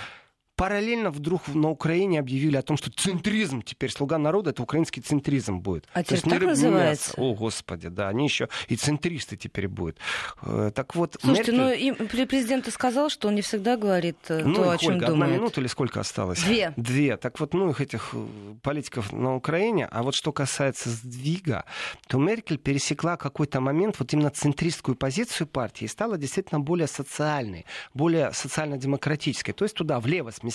[0.62, 5.58] параллельно вдруг на Украине объявили о том, что центризм теперь, слуга народа, это украинский центризм
[5.58, 5.88] будет.
[5.92, 7.14] А теперь так называется?
[7.16, 9.96] О, господи, да, они еще и центристы теперь будут.
[10.40, 11.96] Э, так вот, Слушайте, Меркель...
[11.98, 15.06] ну и президент сказал, что он не всегда говорит э, ну, то, о чем Ольга,
[15.06, 15.22] думает.
[15.24, 16.40] одна минута или сколько осталось?
[16.44, 16.72] Две.
[16.76, 17.16] Две.
[17.16, 18.24] Так вот, ну их этих э,
[18.62, 21.64] политиков на Украине, а вот что касается сдвига,
[22.06, 27.66] то Меркель пересекла какой-то момент вот именно центристскую позицию партии и стала действительно более социальной,
[27.94, 30.51] более социально-демократической, то есть туда, влево сместилась.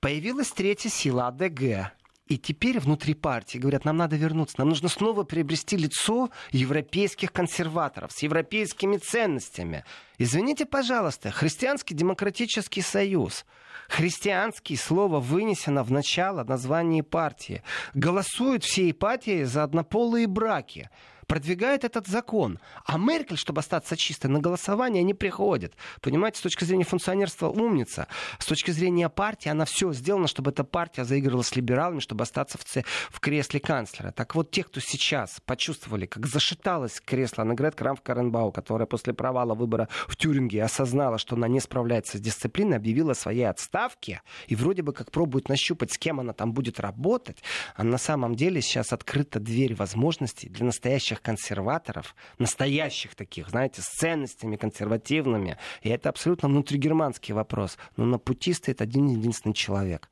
[0.00, 1.92] Появилась третья сила АДГ,
[2.28, 8.12] и теперь внутри партии говорят, нам надо вернуться, нам нужно снова приобрести лицо европейских консерваторов
[8.12, 9.84] с европейскими ценностями.
[10.18, 13.46] Извините, пожалуйста, христианский демократический союз.
[13.88, 17.62] Христианский слово вынесено в начало названия партии.
[17.94, 20.90] Голосуют всей партии за однополые браки
[21.28, 22.58] продвигает этот закон.
[22.84, 25.74] А Меркель, чтобы остаться чистой, на голосование не приходит.
[26.00, 28.08] Понимаете, с точки зрения функционерства умница.
[28.38, 32.58] С точки зрения партии она все сделана, чтобы эта партия заигрывала с либералами, чтобы остаться
[32.58, 32.82] в, ц...
[33.10, 34.10] в кресле канцлера.
[34.10, 39.88] Так вот, те, кто сейчас почувствовали, как зашаталось кресло Аннегрет Крамф-Каренбау, которая после провала выбора
[40.08, 44.94] в Тюринге осознала, что она не справляется с дисциплиной, объявила своей отставке и вроде бы
[44.94, 47.42] как пробует нащупать, с кем она там будет работать,
[47.76, 53.82] а на самом деле сейчас открыта дверь возможностей для настоящих настоящих консерваторов, настоящих таких, знаете,
[53.82, 55.56] с ценностями консервативными.
[55.82, 57.78] И это абсолютно внутригерманский вопрос.
[57.96, 60.08] Но на пути стоит один единственный человек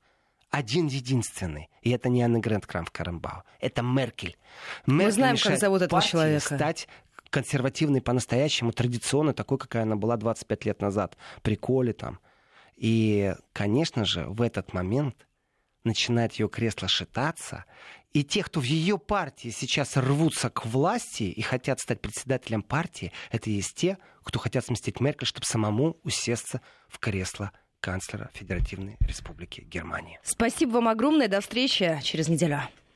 [0.48, 1.68] один единственный.
[1.82, 3.42] И это не Анна Грэнд Крамф Карамбау.
[3.60, 4.38] Это Меркель.
[4.86, 6.54] Меркель Мы знаем, как зовут этого человека.
[6.54, 6.88] стать
[7.28, 11.18] консервативной по-настоящему, традиционно, такой, какая она была 25 лет назад.
[11.42, 12.20] При Коле там.
[12.76, 15.26] И, конечно же, в этот момент
[15.84, 17.64] начинает ее кресло шататься,
[18.16, 23.12] и те, кто в ее партии сейчас рвутся к власти и хотят стать председателем партии,
[23.30, 29.60] это есть те, кто хотят сместить Меркель, чтобы самому усесться в кресло канцлера Федеративной Республики
[29.60, 30.18] Германии.
[30.22, 31.28] Спасибо вам огромное.
[31.28, 32.62] До встречи через неделю.